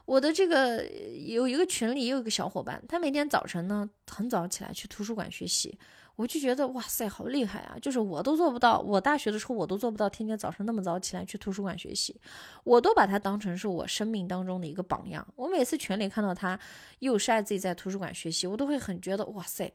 [0.05, 0.85] 我的这个
[1.25, 5.79] 有一个群里也有一个小伙伴，他每天早晨呢很早起来去图书馆学习。
[6.15, 7.77] 我就觉得哇塞，好厉害啊！
[7.81, 12.19] 就是我都做不到，我大学的时候我都做不到，天天早上那么早起来去图书馆学习，
[12.63, 15.25] 我都把他当成是我生命当中的一个榜样。
[15.35, 16.59] 我每次群里看到他
[16.99, 19.73] 又晒自己在图书馆学习，我都会很觉得哇塞，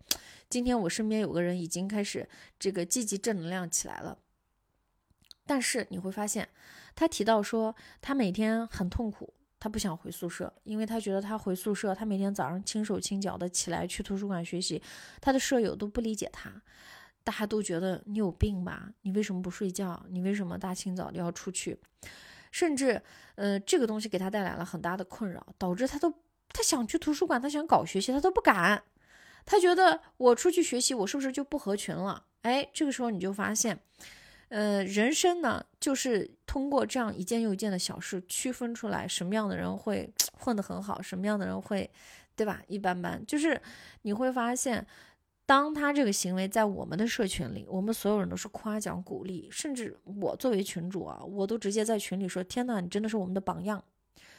[0.49, 2.29] 今天我身边有个人已经开始
[2.59, 4.19] 这个积极正能量起来了。
[5.47, 6.49] 但是你会发现，
[6.95, 9.33] 他提到说他每天很痛苦。
[9.59, 14.83] 他不想回宿舍，因为他觉得他回宿舍，他每天早上轻手轻脚的起来去图书馆学习，
[15.21, 16.51] 他的舍友都不理解他，
[17.25, 18.93] 大家都觉得你有病吧？
[19.03, 20.05] 你为什么不睡觉？
[20.11, 21.79] 你为什么大清早的要出去？
[22.53, 23.03] 甚至，
[23.35, 26.13] 呃，这个东西给他带来了很大的困扰，导致他都
[26.51, 28.83] 他想去图书馆，他想搞学习，他都不敢。
[29.45, 32.25] 他觉得我出去学习，我是不是就不合群了？
[32.43, 33.79] 哎，这个时候你就发现。
[34.49, 41.91] 呃，人生呢，就是通过这样一件又一件的小事，区分出来什么样的人会 混得很好，什么样的人会，
[42.37, 42.63] 对吧？
[42.69, 43.25] 一般般。
[43.27, 43.61] 就是
[44.03, 44.87] 你会发现，
[45.47, 53.83] 当他这个行为在我们的社群里，我们所有人都是夸奖鼓励，甚至我作为群主啊，我都直接在群里说：“天哪，你真的是我们的榜样，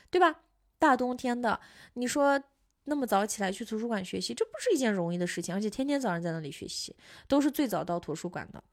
[0.10, 0.42] 对吧？”
[0.80, 1.60] 大冬天的，
[1.96, 2.42] 你说
[2.86, 6.96] 那么早起来去图书馆学习，这不是一件容易的事情，而且天天早上在那里学习，
[7.28, 8.64] 都是最早到图书馆的。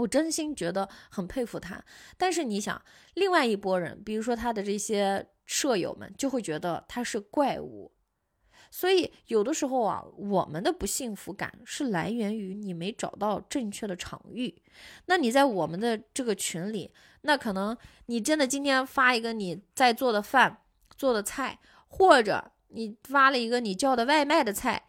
[0.00, 1.84] 我真心觉得很佩服他，
[2.16, 2.80] 但是你想，
[3.14, 7.92] 另外一拨人，比如说他的这些舍友们，就会觉得他是怪物。
[8.72, 14.62] 所以有的时候啊，我们的不幸福感是来源于你没找到正确的场域。
[15.06, 16.92] 那你在我们的这个群里，
[17.22, 17.76] 那可能
[18.06, 20.58] 你真的今天发一个你在做的饭、
[20.96, 24.84] 做的菜，或者你发了一个你叫的外卖的菜，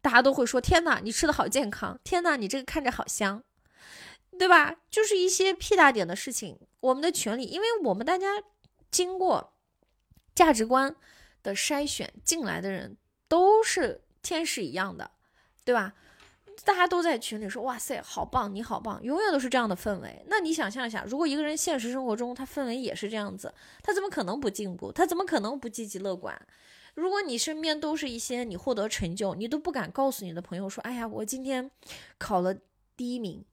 [0.00, 1.98] 大家都会说：“天哪，你吃的好健康！
[2.04, 3.42] 天哪，你这个看着好香。”
[4.38, 4.76] 对吧？
[4.90, 8.42] 就是一些屁大点的事情，我们的群里，因为我们大家
[8.90, 9.52] 经过
[10.34, 10.94] 价值观
[11.42, 12.96] 的筛选进来的人
[13.28, 15.10] 都是天使一样的，
[15.64, 15.94] 对吧？
[16.64, 20.24] 大家都在群里说：“哇塞，好棒，你好棒！”永远都是这样的氛围。
[20.28, 24.92] 那你想象一下，如果一个人现实生活中他氛围也是这样子，他怎么可能不进步？
[24.92, 26.40] 他怎么可能不积极乐观？
[26.94, 31.68] 如果你身边都是一些你获得成就，你都不敢告诉你的朋友说：“哎呀，我今天
[32.18, 32.54] 考了
[32.96, 33.44] 第一名。”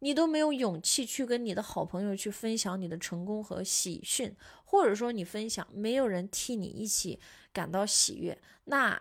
[0.00, 4.34] 你都没有勇气去跟你的好朋友去分享你的成功和喜讯，
[4.64, 7.20] 或者说你分享没有人替你一起
[7.52, 9.00] 感到喜悦，那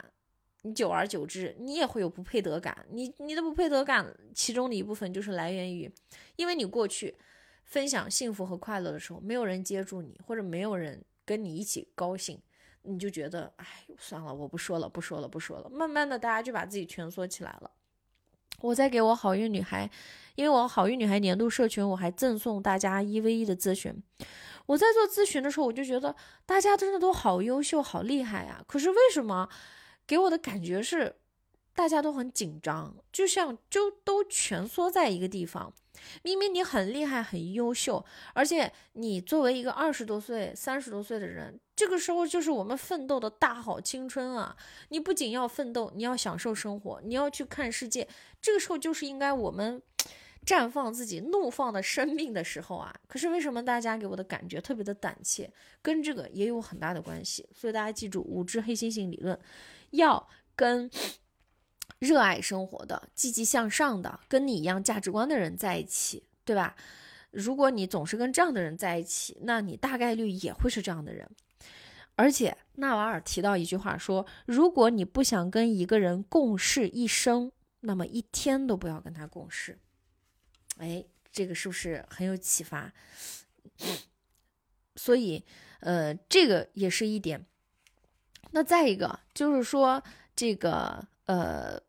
[0.64, 2.86] 你久而久之你也会有不配得感。
[2.91, 5.89] 你你的不配得感其中的一部分就是来源于，
[6.36, 7.16] 因为你过去
[7.64, 12.41] 分享幸福和快乐的时候，没有人接住你，或者没有人跟你一起高兴，
[12.82, 13.66] 你就觉得哎
[13.97, 15.70] 算了，我不说了，不说了，不说了。
[15.70, 17.72] 慢慢的，大家就把自己蜷缩起来了。
[18.62, 19.89] 我在给我好运女孩，
[20.36, 23.93] 因为我好运女孩年度社群，我还赠送大家一 v 一的咨询。
[24.66, 28.64] 我在做咨询的时候，我就觉得大家真的都好优秀、好厉害啊。
[28.68, 29.49] 可是为什么
[30.05, 31.16] 给我的感觉是
[31.80, 35.74] 大家都很紧张，就像就都蜷缩在一个地方？
[36.24, 44.58] 明明你很厉害、很优秀，而且你作为一个二十多岁、三十多岁的人，这个时候就是我们奋斗的大好青春啊！
[44.90, 48.06] 你不仅要奋斗，你要享受生活，你要去看世界，
[48.42, 49.82] 这个时候就是应该我们
[50.46, 52.94] 绽放自己怒放的生命的时候啊！
[53.08, 55.50] 可是为什么大家给我的感觉特别的胆怯？
[55.82, 57.48] 跟这个也有很大的关系。
[57.56, 59.40] 所以大家记住五只黑猩猩理论，
[59.92, 60.28] 要
[60.58, 60.92] 跟。
[62.00, 66.76] 热爱生活的、积极向上的、跟你一样价值观的人在一起，对吧？
[67.32, 71.30] 如果你总是跟这样的人在一起，那你大概率也会是这样的人。
[72.16, 79.78] 而且纳瓦尔提到一句话说：“如果你不想跟一个人共事一生，那么一天都不要跟他共事。”
[80.80, 82.91] 哎，这个是不是很有启发？
[84.95, 85.45] 所以，
[85.82, 87.45] 呃，这个也是一点。
[88.52, 90.02] 那再一个就是说，
[90.34, 91.80] 这个呃。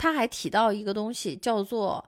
[0.00, 2.02] 他还提到一个东西，叫做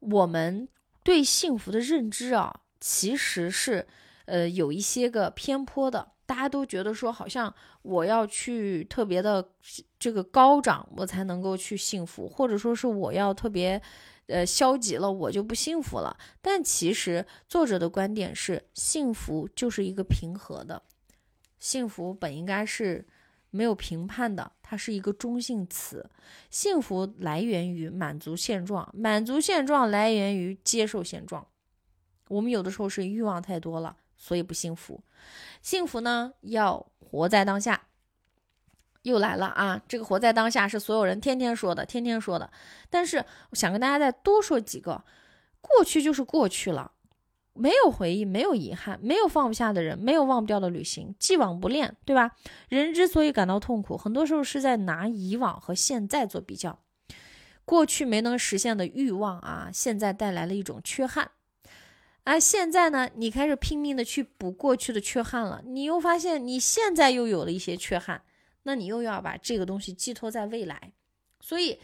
[0.00, 0.66] 我们
[1.02, 3.86] 对幸福的认知啊，其实是
[4.24, 6.12] 呃有一些个偏颇的。
[6.24, 9.46] 大家都觉得说，好像我要去特别的
[9.98, 13.78] 这个高涨，我才能够去幸福，或者说是我要特别
[14.28, 16.16] 呃消极了，我就不幸福了。
[16.40, 20.82] 但其实作者的观点是，幸福就是一个平和的，
[21.60, 23.06] 幸福本应该是。
[23.54, 26.10] 没有评判的，它是一个中性词。
[26.50, 31.46] 幸福来源于满足现状，满足现状来源于接受现状。
[32.26, 35.00] 我们有的时候是欲望太多了，所以不幸福。
[35.62, 37.86] 幸福呢，要活在当下。
[39.02, 39.80] 又来了啊！
[39.86, 42.50] 这个活在当下是所有人天天说的，天天说的。
[42.90, 45.04] 但是我想跟大家再多说几个，
[45.60, 46.90] 过去就是过去了。
[47.54, 52.32] 没有回忆，没有遗憾，没有放不下的人，没有忘不掉的旅行，既往不恋，对吧？
[52.68, 56.80] 人之所以感到痛苦，很多时候是在拿以往和现在做比较。
[57.64, 61.30] 过去没能实现的欲望啊，现在带来了一种缺憾。
[62.24, 68.22] 而现在呢，你开始拼命的去补过去的缺憾了，你又发现你现在又有了一些缺憾，
[68.64, 70.92] 那你又要把这个东西寄托在未来，
[71.40, 71.78] 所以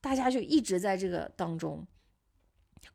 [0.00, 1.86] 大家就一直在这个当中。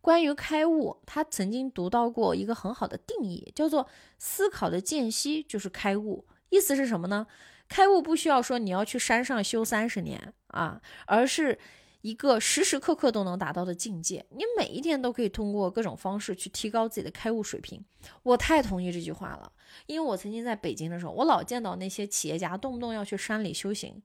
[0.06, 3.90] 关于开悟，他曾经读到过一个很好的定义，叫做
[4.20, 6.28] 思考的间隙就是开悟。
[6.50, 7.26] 意思是什么呢？
[7.68, 11.58] 开悟不需要说你要去山上修三十年啊，而是。
[12.06, 17.84] 一个时时刻刻都能达到的境界，你每一天都可以通过各种方式去提高自己的开悟水平。
[18.22, 19.52] 我太同意这句话了，
[19.88, 24.00] 因为我曾经在北京的时候，我老见到那些企业家动不动要去山里修行，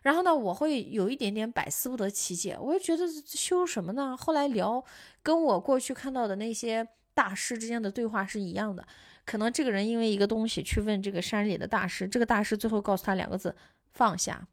[0.00, 4.16] 然后呢，我会有一点点百思不得其解，我就觉得修什么呢？
[4.16, 4.82] 后来聊，
[5.22, 8.82] 跟我过去看到的那些大师之间的对话是一样的，
[9.26, 13.54] 可能这个人因为一个东西去问这个山里的大师，这个大师最后告诉他两个字：
[13.90, 14.48] 放下。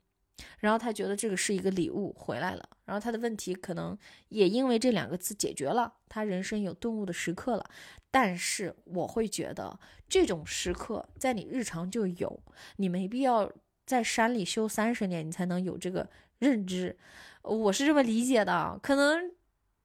[0.59, 3.95] 然后他觉得这个是一个礼物回来了，然后他的问题可能
[4.29, 7.69] 也因为这两个字解决了，他人生有顿悟的时刻了。
[8.09, 12.41] 但是我会觉得这种时刻在你日常就有，
[12.77, 13.51] 你没必要
[13.85, 16.09] 在山里修三十年，你才能有这个
[16.39, 16.97] 认知。
[17.43, 19.31] 我是这么理解的，可能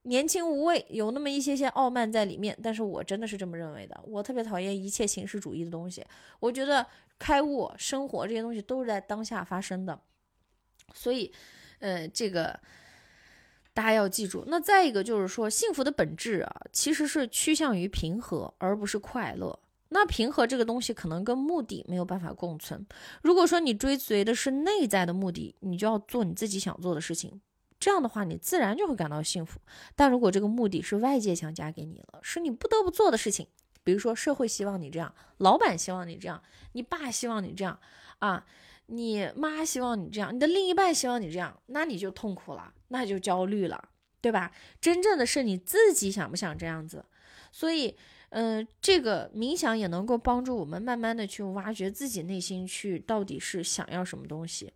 [0.01, 4.03] 年轻无畏，有那么一些些傲慢在里面，但是我真的是这么认为的。
[4.07, 6.03] 我特别讨厌一切形式主义的东西，
[6.39, 6.83] 我觉得
[7.19, 10.01] 开悟、生活这些东西都是在当下发生的。
[10.93, 11.31] 所以，
[11.79, 12.59] 呃，这个
[13.75, 14.43] 大家要记住。
[14.47, 19.59] 那再一个就是说，幸福的本质啊，其实是趋向于平和，而不是快乐。
[19.89, 22.85] 那平和这个东西可能跟目的没有办法共存。
[23.21, 27.39] 如果说你追随的是内在的目的，你就要做你自己想做的事情，
[27.79, 29.59] 这样的话，你自然就会感到幸福。
[29.95, 33.47] 但如果这个目的是外界强加给你了，是你不得不做的事情，
[33.83, 37.77] 比如说社会希望你这样，老板希望你这样，你爸希望你这样
[38.19, 38.45] 啊，
[38.87, 43.89] 你妈希望你这样，你的另一半希望你这样，那你就痛苦了，那就焦虑了，
[44.21, 44.51] 对吧？
[44.79, 47.05] 真正的是你自己想不想这样子。
[47.51, 47.95] 所以，
[48.29, 54.73] 嗯，这个冥想也能够帮助我们慢慢的去挖掘自己内心去到底是想要什么东西。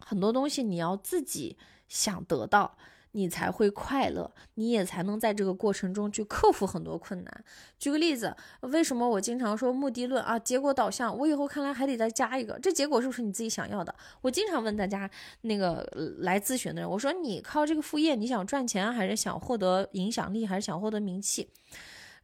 [0.00, 1.56] 很多东西你要自己。
[1.88, 2.76] 想得到，
[3.16, 7.44] 你才会快乐，你也才能在这个过程中去克服很多困难。
[7.78, 11.16] 举个例子，为什么我经常说目的论啊，结果导向？
[11.16, 13.94] 我以后看来还得再加一个，这结果是不是你自己想要的？
[14.20, 15.10] 我经常问大家，
[15.40, 21.48] 那个来咨询的人，我说你靠这个副业，你想赚钱，还是想获得影响力，还是想获得名气？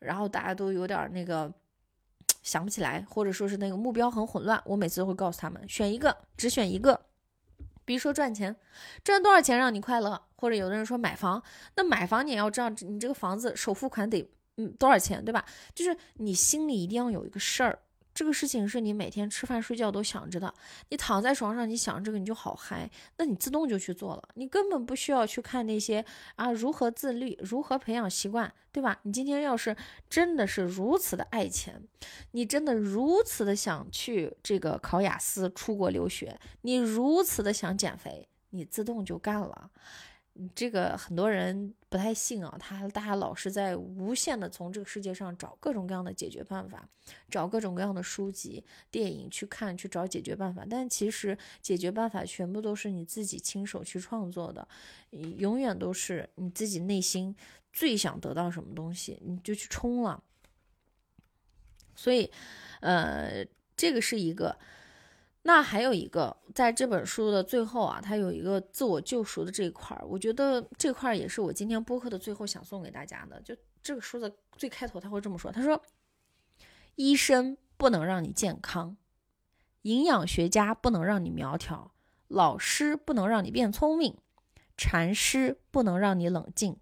[0.01, 1.51] 然后大家都有点那个
[2.43, 4.61] 想不起来，或者说是那个目标很混乱。
[4.67, 7.01] 我每次都会告诉他们，选一个，只选一个。
[7.85, 8.55] 比如说赚钱，
[9.05, 10.21] 赚多少钱让你快乐？
[10.37, 11.43] 或者有的人说买房，
[11.77, 15.45] 那买房你也要知道，你这个房子首付款得嗯多少钱，对吧？
[15.75, 17.79] 就是你心里一定要有一个事儿。
[18.15, 20.53] 这个事情是你每天吃饭睡觉都想着的，
[20.91, 26.05] 你躺在床上，你想这个你就好嗨，那你自动就去做了，你根本不需要去看那些
[26.37, 28.99] 啊如何自律，如何培养习惯，对吧？
[29.03, 29.77] 你今天要是
[30.11, 31.83] 真的是如此的爱钱，
[32.33, 39.71] 你真的如此的想去这个考雅思、出国留学，你如此的想减肥，你自动就干了。
[40.55, 46.89] 这个很多人不太信啊，他大家老是在无限的从这个世界上找各种各样的解决办法，
[47.29, 50.65] 找各种各样的书籍、电影去看，去找解决办法。
[50.69, 54.67] 但其实解决办法全部都是你自己亲手去创作的，
[55.11, 57.37] 永远都是你自己内心
[57.73, 60.23] 最想得到什么东西，你就去冲了。
[61.95, 62.31] 所以，
[62.81, 63.45] 呃，
[63.77, 64.59] 这个是一个。
[65.45, 73.41] 那还有一个，在这本书的最后啊，它有一个自我救赎的这一块儿，我觉得这块儿也是我今天播客的最后想送给大家的。
[73.43, 75.83] 就这个书的最开头，他会这么说：“他说，
[76.95, 78.97] 医生不能让你健康，
[79.83, 81.93] 营养学家不能让你苗条，
[82.29, 84.17] 老师不能让你变聪明，
[84.77, 86.77] 禅师不能让你冷静，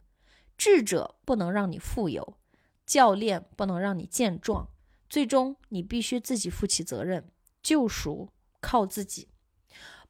[0.59, 2.37] 智者不能让你富有，
[2.85, 4.69] 教练不能让你健壮，
[5.09, 7.31] 最终你必须自己负起责任，
[7.63, 8.29] 救赎。”
[8.61, 9.29] 靠自己，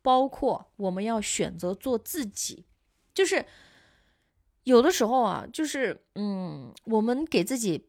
[0.02, 2.66] 包括我们要选择做自己，
[3.14, 3.46] 就是
[4.64, 7.88] 有的时候啊，就是嗯，我们给自己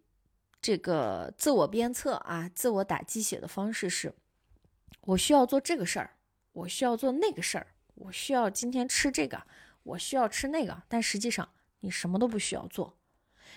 [0.62, 4.14] 这个自我鞭策啊，自我打鸡血的方式是：
[5.02, 6.18] 我需要做这个事儿，
[6.54, 9.44] 我需要做那个事儿，我需要今天吃这个，
[9.84, 10.84] 我需要吃那个。
[10.88, 11.50] 但实际上，
[11.80, 12.98] 你什么都不需要做，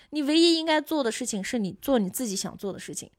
[0.09, 3.11] 你唯一应该做的事情是你做你自己想做的事情。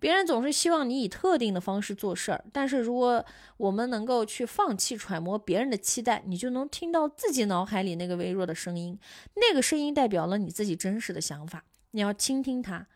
[0.00, 3.24] 别人总是希望你以特定的方式做事儿，但是如果
[3.58, 8.98] 我们能够去放弃揣摩别人的期待，你就能听到自己脑海里那个微弱的声音，
[9.36, 12.86] 那个声音代表了你自己真实的想法，你要倾听它。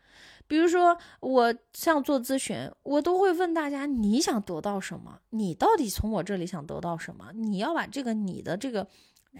[0.47, 5.19] 比如说，我像做咨询，我都会问大家：你想得到什么？
[5.29, 7.31] 你到底从我这里想得到什么？
[7.33, 8.87] 你要把这个你的这个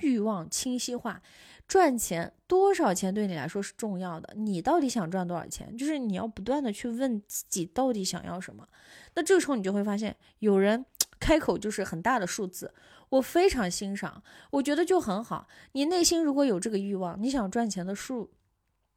[0.02, 1.22] 欲望清晰化。
[1.68, 4.34] 赚钱多少钱对你来说是重要的？
[4.36, 5.76] 你到底想赚多少钱？
[5.76, 8.68] 就是你要不断的去问自己到底想要什么。
[9.16, 10.86] 那这个时候你就会发现，有人
[11.20, 12.74] 开口就是很大的数字，
[13.10, 15.48] 我非常欣赏，我觉得就很好。
[15.72, 18.30] 你内心如果有这个欲望，你想赚钱的数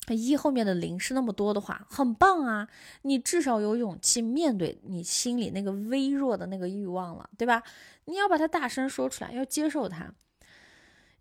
[0.09, 2.69] 一后面的零是那么多的话，很棒啊！
[3.03, 7.63] 你至少有勇气面对你心里那个微弱的那个欲望了，对吧？
[8.07, 10.13] 你要把它大声说出来，要接受它。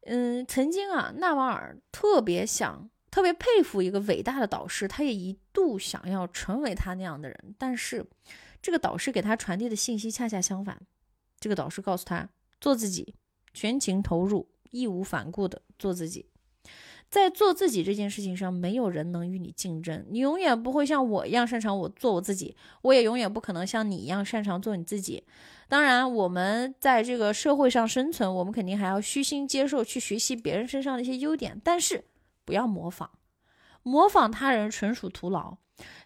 [0.07, 7.55] 嗯，曾经啊，纳瓦尔特别想、特别佩服一个伟大的导师，他也一度想要成为他那样的人。
[7.57, 8.05] 但是，
[8.61, 10.81] 这个导师给他传递的信息恰恰相反。
[11.39, 12.29] 这个导师告诉他：
[12.59, 13.13] 做自己，
[13.53, 16.25] 全情投入，义无反顾的做自己。
[17.09, 20.05] 在做自己这件事情上，没有人能与你竞争。
[20.09, 25.23] 你永远不会像我一样擅长我做我自己，我也永远不可能像你一样擅长做你自己。
[25.69, 32.05] 当然，我们在这个社会上生存，我们肯定还要虚心接受去学习别人身上的一些优点，但是
[32.45, 33.09] 不要模仿，
[33.83, 35.57] 模仿他人纯属徒劳。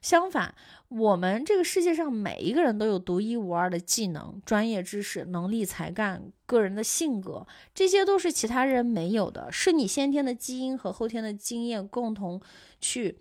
[0.01, 0.53] 相反，
[0.89, 12.41] 我们这个世界上每一个人都有独一无二的技能、专业知识、能力、才干、个人的性格，这些都是其他人没有的，是你先天的基因和后天的经验共同
[12.81, 13.19] 去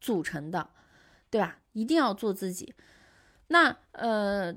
[0.00, 0.70] 组成的，
[1.28, 1.58] 对吧？
[1.72, 2.72] 一定要做自己。
[3.48, 4.54] 那呃，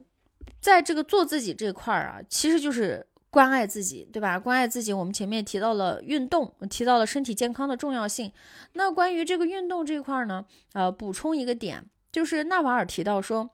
[0.59, 3.07] 在这个做自己这块儿啊，其实就是。
[3.33, 4.37] 关爱自己，对吧？
[4.37, 8.29] 关爱自己，我们前面提到了运动，提到了身体健康的重要性。
[8.73, 13.51] 那关于这个运动这块呢，呃，补充一个点，就是纳瓦尔提到说，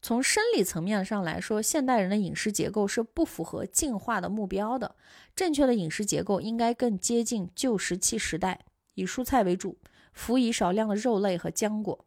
[0.00, 4.94] 从生理层面上来说，现代人的饮食结构是不符合进化的目标的。
[5.34, 8.60] 正确的饮食结构应该更接近旧石器时代，
[8.94, 9.78] 以蔬菜为主，
[10.12, 12.06] 辅以少量的肉类和浆果。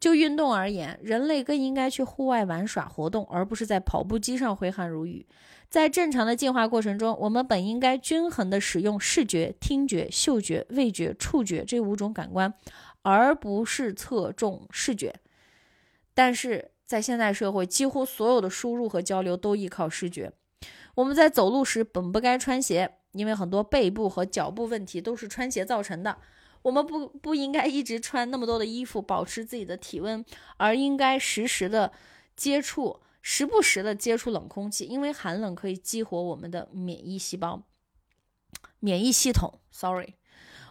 [0.00, 5.26] 就运动而言，人类更应该去户外玩耍活动，而不是在跑步机上挥汗如雨。
[5.68, 12.52] 在正常的进化过程中，我们本应该均衡地使用视觉、听觉、嗅觉、味觉、触觉这五种感官，
[13.02, 15.14] 而不是侧重视觉。
[16.12, 20.30] 但是，在现代社会，几乎所有的输入和交流都依靠视觉。
[20.96, 26.18] 我们在走路时本不该穿鞋，因为很多背部和脚部问题都是穿鞋造成的。
[26.62, 30.24] 我们不不应该一直穿那么多的衣服保持自己的体温，
[30.56, 31.92] 而应该时时的
[32.34, 37.62] 接触，时不时的接触冷空气，因为寒冷可以激活我们的免疫细胞、
[38.78, 39.60] 免疫系统。
[39.70, 40.14] Sorry。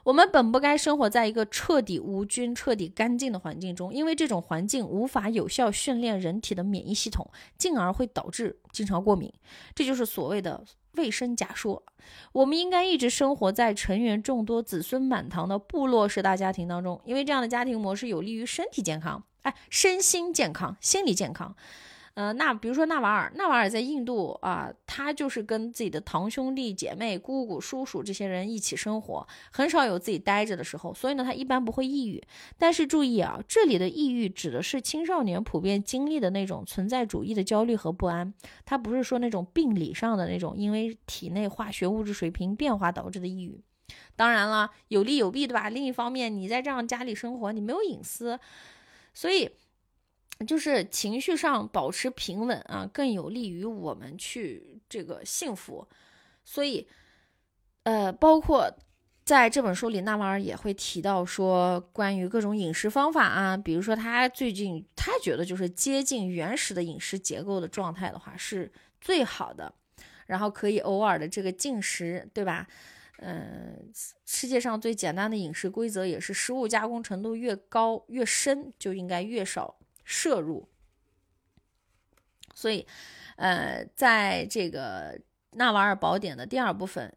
[0.03, 9.31] 我们本不该生活在一个彻底无菌、彻底干净的环境中，因为这种环境无法有效训练人体的免疫系统，进而会导致经常过敏。
[9.75, 11.83] 这就是所谓的卫生假说。
[12.33, 21.55] 我们应该一直生活在成员众多、子孙满堂的部落式大家庭当中，因为这样的家庭模式有利于身体健康，哎，身心健康、心理健康。
[22.13, 32.21] 呃，那比如说纳瓦尔，纳瓦尔在印度啊，他就是跟自己的堂兄弟姐妹、姑姑、叔叔这些人一起生活，很少有自己待着的时候，所以呢，他一般不会抑郁。
[32.57, 38.33] 但是注意啊，这里的抑郁指的是青少年普遍经历的那种存在主义的焦虑和不安，
[38.65, 43.63] 他不是说那种病理上的那种因为体内化学物质水平变化导致的抑郁。
[44.17, 45.69] 当然了，有利有弊，对吧？
[45.69, 48.37] 另一方面，你在这样家里生活，你没有隐私，
[49.13, 49.49] 所以。
[50.45, 55.87] 就是情绪上保持平稳啊，更有利于我们去这个幸福。
[56.43, 56.87] 所以，
[57.83, 58.71] 呃，包括
[59.23, 69.73] 在这本书里，纳瓦尔也会提到说，关于各种饮食方法啊，比如说他最近他觉得就是接近原始的饮食结构的状态的话是最好的，
[70.25, 72.67] 然后可以偶尔的这个进食，对吧？
[73.17, 73.91] 嗯，
[74.25, 79.75] 世界上最简单的饮食规则也是，食物加工程度越高越深，就应该越少。
[80.11, 80.67] 摄入，
[82.53, 82.85] 所以，
[83.37, 85.17] 呃，在这个
[85.51, 87.11] 《纳瓦尔宝典》的第二部分，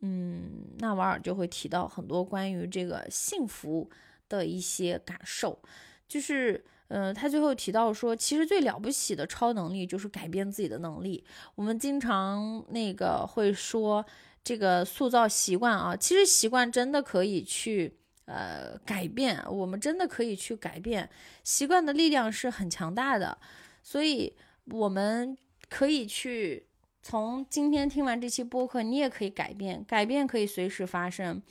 [0.00, 3.90] 嗯，纳瓦尔就会提到很多关于这个幸福
[4.28, 5.58] 的一些感受，
[6.06, 11.24] 就是，呃，他最后提到说，其实最了不起的超能力就是改变自己的能力。
[11.54, 14.04] 我们经常那个会说，
[14.44, 18.00] 这个塑造习惯啊，其实习惯真的可以去。
[18.26, 21.08] 呃，改变我们真的可以去改变
[21.42, 23.36] 习惯的力量是很强大的，
[23.82, 24.34] 所以
[24.66, 25.36] 我们
[25.68, 26.66] 可以去
[27.02, 31.42] 从今天听完这期播客，你也可以改变，改变可以随时发生。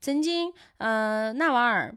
[0.00, 1.96] 曾经，呃，纳瓦尔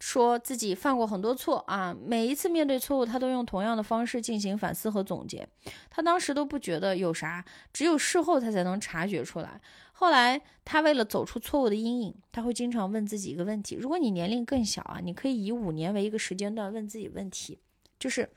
[0.00, 5.48] 说自己犯过很多错啊，每一次面对错误，他都用同样的方式进行反思和总结，
[5.88, 9.60] 他当时都不觉得有啥，只有事后他才能察觉出来。
[10.00, 17.58] 后来，他为了走出错误的阴影，他会经常问自己一个问题：如果你年龄更小啊，你可以以五年为一个时间段问自己问题，
[17.98, 18.30] 就是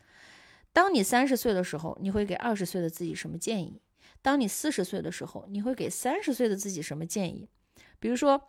[0.74, 3.80] 当你三十岁的时候，你会给二十岁的自己什么建议？
[4.24, 7.48] 当你四十岁的时候，你会给三十岁的自己什么建议？
[8.00, 8.42] 比如说，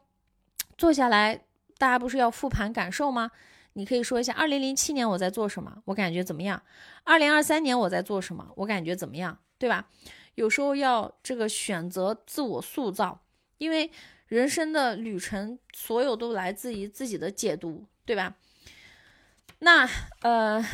[0.78, 1.44] 坐下来，
[1.76, 3.30] 大家不是要复盘感受吗？
[3.74, 5.82] 你可以说一下：二零零七年我在做什么？
[5.84, 6.62] 我感觉怎么样？
[7.04, 8.50] 二零二三年我在做什么？
[8.56, 9.38] 我感觉怎么样？
[9.58, 9.90] 对吧？
[10.34, 13.20] 有时候要这个选择自我塑造，
[13.58, 13.90] 因为
[14.28, 18.36] 人生的旅程，所有都来自于自己的解读，对吧？
[19.58, 19.86] 那
[20.22, 20.64] 呃，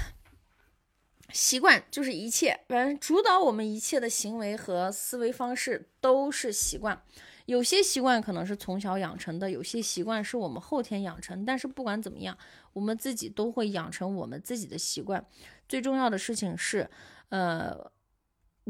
[1.30, 7.02] 习惯就是一切，反正主导我们一切的行为和思维方式都是习惯。
[7.46, 11.44] 有些习惯可能是从小养成的，有些习惯是我们后天养成。
[11.44, 12.38] 但是不管怎么样，
[12.72, 15.26] 我们自己都会养成我们自己的习惯。
[15.68, 16.88] 最重要的事情是，
[17.30, 17.90] 呃。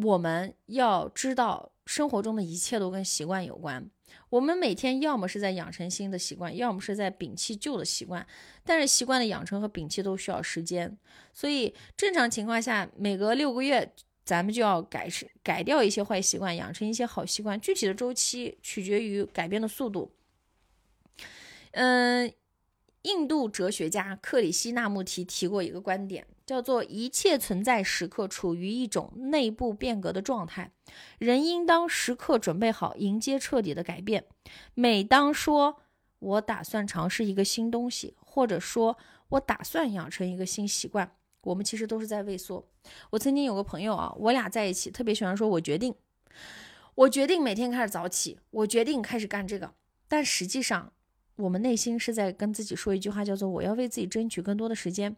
[0.03, 3.91] 我们要知道，生活中的一切都跟习惯有关。
[4.31, 8.27] 我们每天要么是在养成新的习惯，要么是在摒弃旧的习惯。
[8.65, 10.97] 但是习惯的养成和摒弃都需要时间，
[11.33, 13.91] 所以正常情况下，每隔六个月，
[14.25, 15.09] 咱们就要改
[15.43, 17.59] 改掉一些坏习惯，养成一些好习惯。
[17.61, 20.13] 具体的周期取决于改变的速度。
[21.73, 22.33] 嗯，
[23.03, 26.27] 印度哲学家克里希那穆提提过一个观点。
[26.49, 30.73] 叫做一切存在时刻处于一种内部变革的状态，
[31.19, 34.25] 人应当时刻准备好迎接彻底的改变。
[34.73, 35.83] 每当说
[36.19, 38.97] “我打算尝试一个新东西”或者说
[39.29, 42.67] “我打算养成一个新习惯”，我们其实都是在畏缩。
[43.11, 45.95] 我曾经有个朋友啊，我俩在一起特别喜欢说“我决定”，
[46.97, 49.75] 我决定每天开始早起，我决定开始干这个。
[50.09, 50.95] 但实际上，
[51.39, 55.17] 我们内心是在跟自己说一句话，叫做“我要为自己争取更多的时间”。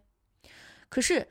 [0.88, 1.26] 可是，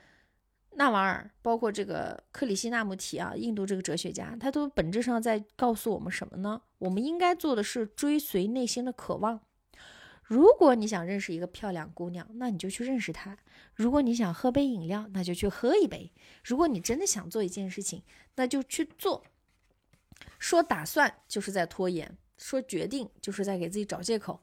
[0.72, 6.62] 纳瓦尔，包括这个克里希纳穆提啊，印度这个哲学家，他都本质上在告诉我们什么呢？
[6.80, 9.42] 我们应该做的是追随内心的渴望。
[10.24, 13.36] 如果你想认识一个漂亮姑娘，那你就去认识她；
[13.74, 16.12] 如果你想喝杯饮料，那就去喝一杯；
[16.44, 18.04] 如果你真的想做一件事情，
[18.36, 19.24] 那就去做。
[20.38, 24.40] 说打算就是在拖延，说决定就是在给自己找借口。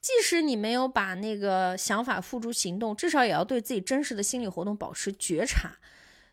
[0.00, 5.76] 即使你没有把那个想法付诸行动，至少也要对自己真实的心理活动保持觉察。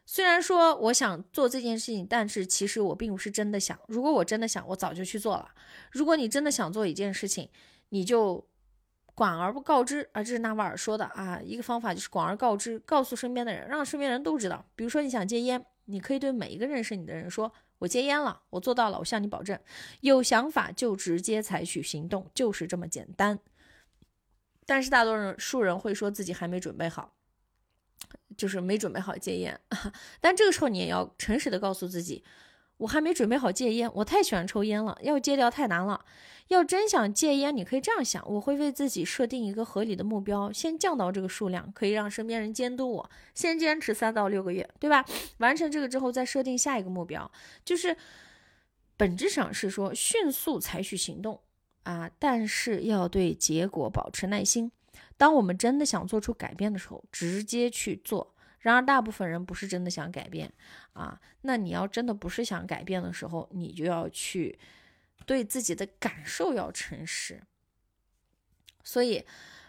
[0.06, 3.80] 虽然说我想做这件事情，但是其实我并不是真的想。
[3.88, 5.50] 如果我真的想，我早就去做了。
[5.92, 7.50] 如果你真的想做一件事情，
[7.90, 8.48] 你就。
[9.18, 11.40] 广而不告知啊，这是纳瓦尔说的啊。
[11.42, 14.66] 一个方法就是广而告之，告诉身边的人，让身边人都知道。
[14.76, 17.50] 比如说你想戒烟，你可以对每一个认识你的人说
[17.80, 19.58] ：“我戒烟了，我做到了，我向你保证。”
[20.02, 23.40] 有想法就直接采取行动，就是这么简单。
[24.66, 27.14] 但是大多数人会说自己还没准备好，
[28.36, 29.60] 就是没准备好戒烟。
[30.20, 32.24] 但这个时候你也要诚实的告诉自己。
[32.78, 36.04] 我还没准备好戒烟，我太喜欢抽烟了，要戒掉太难了。
[36.50, 43.10] 要真想戒烟，你可以这样想：我会为自己设定一个合理的目标，先降到这个数量，可以让身边人监督我。
[43.34, 45.06] 先坚持三到六个月，对吧？
[45.38, 47.32] 完成这个之后，再设定下一个目标。
[47.64, 47.96] 就是
[48.98, 51.40] 本质上是说迅速采取行动
[51.86, 54.72] 啊，但是要对结果保持耐心。
[55.18, 58.36] 当我们真的想做出改变的时候，直接去做。
[58.60, 60.52] 然而，大部分人不是真的想改变
[60.94, 61.22] 啊。
[61.42, 64.58] 那你要真的不是想改变的时候，你就要去
[65.26, 67.42] 对自己的感受要诚实。
[68.84, 69.24] 所以，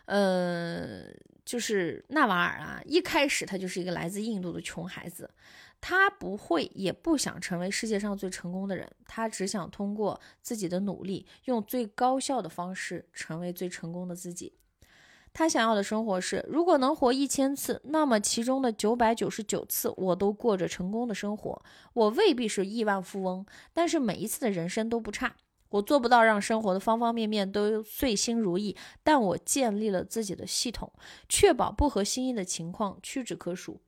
[0.07, 1.05] 呃，
[1.45, 5.31] 就是纳瓦尔啊，一开始他就是一个来自印度的穷孩子，
[5.89, 14.55] 他不会也不想成为世界上最成功的人，他只想通过自己的努力，用最高效的方式成为最成功的自己。
[15.33, 21.63] 他想要的生活是，如果能活一千次，那么其中的九百九十九次我都过着成功的生活。
[21.93, 25.37] 我未必是亿万富翁，但是每一次的人生都不差。
[25.69, 30.93] 我做不到让生活的方方面面都遂心如意，但我建立了自己的系统，
[31.29, 33.81] 确保不合心意的情况屈指可数。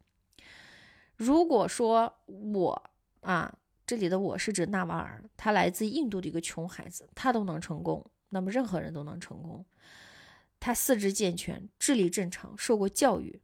[1.19, 2.91] 如果说我
[3.23, 3.53] 啊，
[3.85, 9.66] 这里的我是指纳瓦尔，他来自印度的一个穷孩子，他都能成功，那么任何人都能成功。
[10.61, 13.41] 他四肢健全，智力正常，受过教育，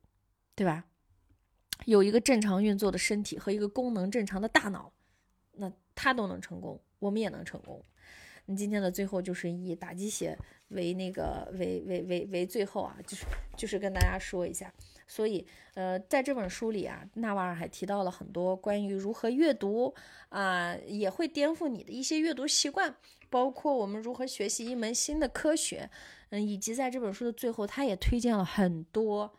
[0.55, 0.85] 对吧？
[1.87, 4.93] 有一个正常运作的身体和一个功能正常的大脑，
[5.55, 7.85] 那他都能成功，我们也能成功。
[8.47, 14.72] 那今天的最后就是以打鸡血为那个为为为为最后啊，就是就是跟大家说一下。
[15.07, 19.94] 所以，呃，在这本书里啊，纳瓦尔还提到了很多关于如何阅读
[20.30, 22.94] 啊，也会颠覆你的一些阅读习惯，
[23.28, 25.90] 包括我们如何学习一门新的科学。
[26.30, 29.30] 嗯，以及在这本书的最后，他也推荐了很多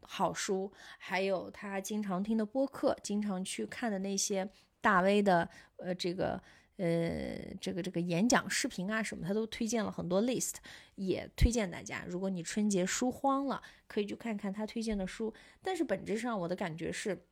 [0.00, 4.48] 好书，还有他经常听的播客，经常去看的那些
[4.80, 6.42] 大 V 的呃这个
[6.76, 10.54] 呃这个这个演讲视频啊什么，他都推荐了很多 list，
[10.96, 15.32] 也推荐大家，如果你春节书荒了，可以去看看他推荐的书。
[15.62, 17.26] 但是本质上，我的感觉是，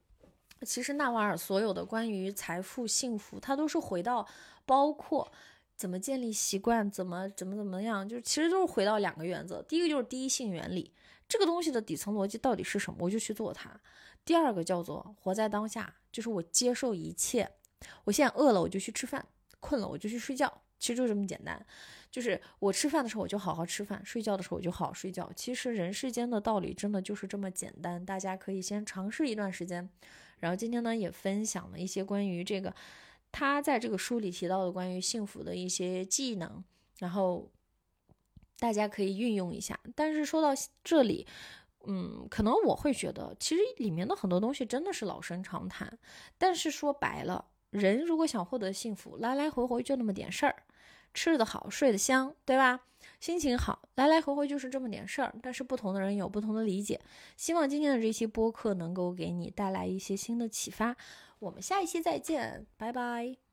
[0.62, 4.26] 其实纳瓦尔所有的关于财富、幸福，他都是回到
[4.64, 5.32] 包括。
[5.76, 6.90] 怎么建立习惯？
[6.90, 8.06] 怎么怎么怎么样？
[8.06, 9.62] 就其实都是回到两个原则。
[9.62, 10.92] 第一个就是第一性原理，
[11.26, 13.80] 这个东西的底层逻辑到底是什么，我就去做它。
[14.22, 17.50] 第二个叫做活在当下，就是我接受一切。
[18.04, 19.22] 我现在饿了，我就去吃饭；
[19.60, 20.62] 困了，我就去睡觉。
[20.78, 21.64] 其实就这么简单。
[22.10, 25.30] 就是我吃饭的时候我就好好吃饭，睡觉的时候我就好好睡觉。
[25.36, 28.04] 其实人世间的道理真的就是这么简单。
[28.04, 29.88] 大家可以先尝试一段时间。
[30.38, 32.74] 然后今天呢，也分享了一些关于这个。
[33.32, 36.64] 他在这个书里提到的关于幸福的一些技能，
[36.98, 37.48] 然后
[38.58, 39.78] 大家可以运用一下。
[39.94, 40.48] 但是说到
[40.82, 41.24] 这里，
[41.86, 45.96] 嗯，可能我会觉得，其实里面的很多东西真的是老生常谈。
[46.38, 50.62] 但是说白了，人如果想获得幸福，来来回回就那么点事儿，
[51.14, 52.80] 吃得好，睡得香，对吧？
[53.18, 55.34] 心情好，来来回回就是这么点事儿。
[55.42, 57.00] 但是不同的人有不同的理解。
[57.36, 60.96] 希望今天的这期播客能够给你带来一些新的启发。
[61.38, 63.49] 我们下一期再见，拜拜。